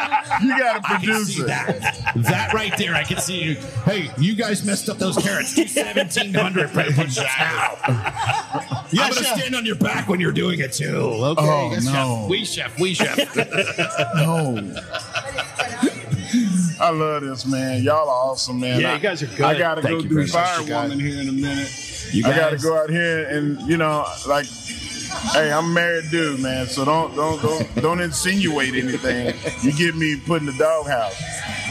to 0.40 0.80
I 0.84 0.98
can 0.98 1.00
produce 1.00 1.34
see 1.34 1.42
it. 1.42 1.46
that. 1.48 2.12
That 2.16 2.52
right 2.52 2.72
there, 2.78 2.94
I 2.94 3.02
can 3.02 3.18
see 3.18 3.42
you. 3.42 3.54
Hey, 3.84 4.10
you 4.16 4.36
guys 4.36 4.64
messed 4.64 4.88
up 4.88 4.98
those 4.98 5.16
carrots. 5.16 5.54
Do 5.54 5.62
1700 5.62 6.70
push 6.70 7.16
now. 7.16 7.76
I'm 7.84 9.10
going 9.10 9.12
to 9.14 9.24
chef. 9.24 9.38
stand 9.38 9.56
on 9.56 9.66
your 9.66 9.74
back 9.74 10.08
when 10.08 10.20
you're 10.20 10.32
doing 10.32 10.60
it 10.60 10.72
too. 10.72 10.96
Oh, 10.96 11.24
okay. 11.32 11.42
Oh, 11.42 11.70
yes, 11.72 11.84
no. 11.86 11.92
chef. 11.92 12.28
We 12.30 12.44
chef. 12.44 12.78
We 12.78 12.94
chef. 12.94 13.36
No. 14.14 14.74
I 16.80 16.90
love 16.90 17.22
this, 17.22 17.46
man. 17.46 17.82
Y'all 17.82 18.08
are 18.08 18.30
awesome, 18.30 18.60
man. 18.60 18.80
Yeah, 18.80 18.92
I- 18.92 18.94
you 18.94 19.00
guys 19.00 19.22
are 19.22 19.26
good. 19.26 19.42
I 19.42 19.58
gotta 19.58 19.82
Thank 19.82 20.02
go 20.02 20.08
do 20.08 20.14
very 20.14 20.20
much, 20.26 20.32
you 20.32 20.38
Firewoman 20.74 21.00
here 21.00 21.20
in 21.20 21.28
a 21.28 21.32
minute. 21.32 21.70
You 22.12 22.24
I 22.26 22.36
gotta 22.36 22.56
go 22.58 22.76
out 22.78 22.90
here 22.90 23.28
and 23.28 23.60
you 23.68 23.76
know, 23.76 24.04
like, 24.26 24.46
hey, 25.32 25.52
I'm 25.52 25.66
a 25.66 25.68
married 25.68 26.10
dude, 26.10 26.40
man. 26.40 26.66
So 26.66 26.84
don't 26.84 27.14
don't 27.16 27.40
don't 27.42 27.74
don't 27.76 28.00
insinuate 28.00 28.74
anything. 28.74 29.34
You 29.62 29.72
get 29.72 29.94
me 29.96 30.16
put 30.26 30.40
in 30.40 30.46
the 30.46 30.52
doghouse. 30.52 31.20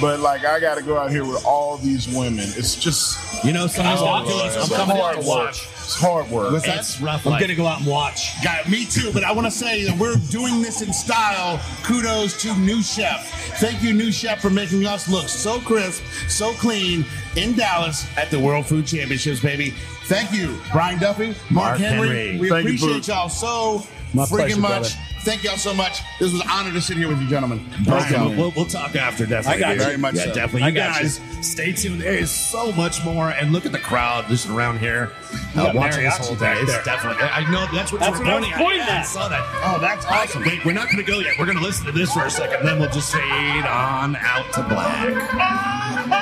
But 0.02 0.20
like, 0.22 0.44
I 0.44 0.60
gotta 0.60 0.82
go 0.82 0.98
out 0.98 1.12
here 1.12 1.24
with 1.26 1.46
all 1.46 1.78
these 1.78 2.08
women. 2.14 2.40
It's 2.58 2.76
just 2.76 3.44
You 3.46 3.54
know, 3.54 3.68
sometimes 3.68 4.02
oh, 4.02 4.06
watch? 4.06 4.26
it's 4.28 4.56
I'm 4.56 4.62
it's 4.64 4.76
coming 4.76 4.98
hard 4.98 5.18
out 5.18 5.22
to 5.24 5.28
work. 5.30 5.46
watch. 5.48 5.68
It's 5.84 5.96
hard 6.00 6.30
work. 6.30 6.52
What's 6.54 6.66
that? 6.66 7.06
Rough. 7.06 7.26
I'm 7.26 7.34
life. 7.34 7.42
gonna 7.42 7.56
go 7.56 7.66
out 7.68 7.80
and 7.80 7.88
watch. 7.88 8.42
Got 8.44 8.70
me 8.70 8.86
too, 8.86 9.12
but 9.14 9.24
I 9.24 9.32
want 9.34 9.46
to 9.48 9.52
say 9.52 9.84
that 9.84 9.98
we're 9.98 10.16
doing 10.30 10.62
this 10.62 10.82
in 10.82 10.94
style. 10.94 11.60
Kudos 11.84 12.42
to 12.44 12.56
New 12.58 12.82
Chef. 12.82 13.30
Thank 13.60 13.84
you, 13.84 13.94
New 13.94 14.12
Chef, 14.12 14.42
for 14.42 14.50
making 14.50 14.86
us 14.86 15.10
look 15.10 15.28
so 15.28 15.60
crisp, 15.60 16.04
so 16.30 16.54
clean 16.54 17.06
in 17.36 17.54
Dallas 17.56 18.06
at 18.18 18.32
the 18.32 18.40
World 18.40 18.66
Food 18.66 18.88
Championships, 18.88 19.42
baby. 19.42 19.72
Thank 20.06 20.32
you, 20.34 20.58
Brian 20.72 21.00
Duffy, 21.00 21.28
Mark, 21.28 21.52
Mark 21.52 21.78
Henry. 21.80 22.08
Henry. 22.08 22.40
We 22.40 22.50
Thank 22.50 22.66
appreciate 22.66 22.88
Boots. 22.94 23.08
y'all 23.10 23.30
so 23.30 23.86
My 24.14 24.24
freaking 24.24 24.28
pleasure, 24.56 24.60
much. 24.62 24.70
brother. 24.96 24.96
Thank 25.24 25.44
y'all 25.46 25.56
so 25.58 25.74
much. 25.74 26.02
This 26.20 26.34
was 26.34 26.42
an 26.42 26.48
honor 26.52 26.74
to 26.74 26.82
sit 26.82 26.98
here 26.98 27.08
with 27.08 27.22
you, 27.22 27.30
gentlemen. 27.30 27.66
Brian, 27.86 28.22
we'll, 28.32 28.38
we'll, 28.38 28.52
we'll 28.58 28.66
talk 28.66 28.96
after, 28.98 29.26
definitely. 29.26 29.64
I 29.64 29.68
got 29.68 29.76
you. 29.78 29.84
Very 29.84 29.98
much 29.98 30.16
Yeah, 30.16 30.26
so. 30.26 30.34
definitely. 30.34 30.64
I 30.64 30.68
You 30.68 30.74
got 30.74 31.02
guys, 31.02 31.22
stay 31.42 31.72
tuned. 31.72 32.02
There 32.02 32.12
is 32.14 32.30
so 32.30 32.74
much 32.74 33.04
more. 33.06 33.30
And 33.30 33.54
look 33.54 33.66
at 33.66 33.72
the 33.72 33.80
crowd 33.80 34.28
just 34.28 34.50
around 34.50 34.80
here 34.80 35.12
uh, 35.56 35.64
got 35.68 35.76
watching 35.76 36.04
this 36.04 36.14
mariachi 36.16 36.28
whole 36.28 36.36
back 36.36 36.56
day. 36.58 36.62
It's 36.64 36.72
there. 36.74 36.84
definitely. 36.84 37.24
I 37.24 37.50
know 37.50 37.66
that's 37.74 37.92
what 37.94 38.02
That's 38.02 38.20
you 38.20 38.26
what 38.26 38.28
were 38.28 38.32
I 38.34 38.40
was 38.40 38.48
pointing 38.50 38.66
pointing 38.66 38.82
at. 38.82 38.88
Yeah, 38.88 38.94
I 38.96 38.98
at. 39.00 39.06
saw 39.06 39.28
that. 39.30 39.62
Oh, 39.64 39.80
that's 39.80 40.06
awesome. 40.08 40.44
Wait, 40.44 40.66
we're 40.66 40.74
not 40.74 40.88
going 40.92 41.04
to 41.06 41.10
go 41.10 41.20
yet. 41.20 41.40
We're 41.40 41.46
going 41.46 41.58
to 41.58 41.64
listen 41.64 41.86
to 41.86 41.94
this 41.94 42.12
for 42.12 42.26
a 42.26 42.30
second, 42.30 42.66
then 42.66 42.80
we'll 42.82 42.90
just 42.92 43.14
fade 43.14 43.24
on 43.66 44.18
out 44.18 44.52
to 44.54 44.64
black. 44.64 46.14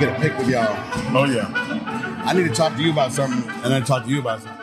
Get 0.00 0.10
a 0.14 0.20
pic 0.20 0.36
with 0.36 0.48
y'all. 0.50 0.76
Oh 1.16 1.24
yeah. 1.24 1.48
I 2.26 2.32
need 2.32 2.48
to 2.48 2.54
talk 2.54 2.74
to 2.76 2.82
you 2.82 2.90
about 2.90 3.12
something, 3.12 3.48
and 3.62 3.72
then 3.72 3.84
talk 3.84 4.04
to 4.04 4.10
you 4.10 4.18
about 4.20 4.42
something. 4.42 4.55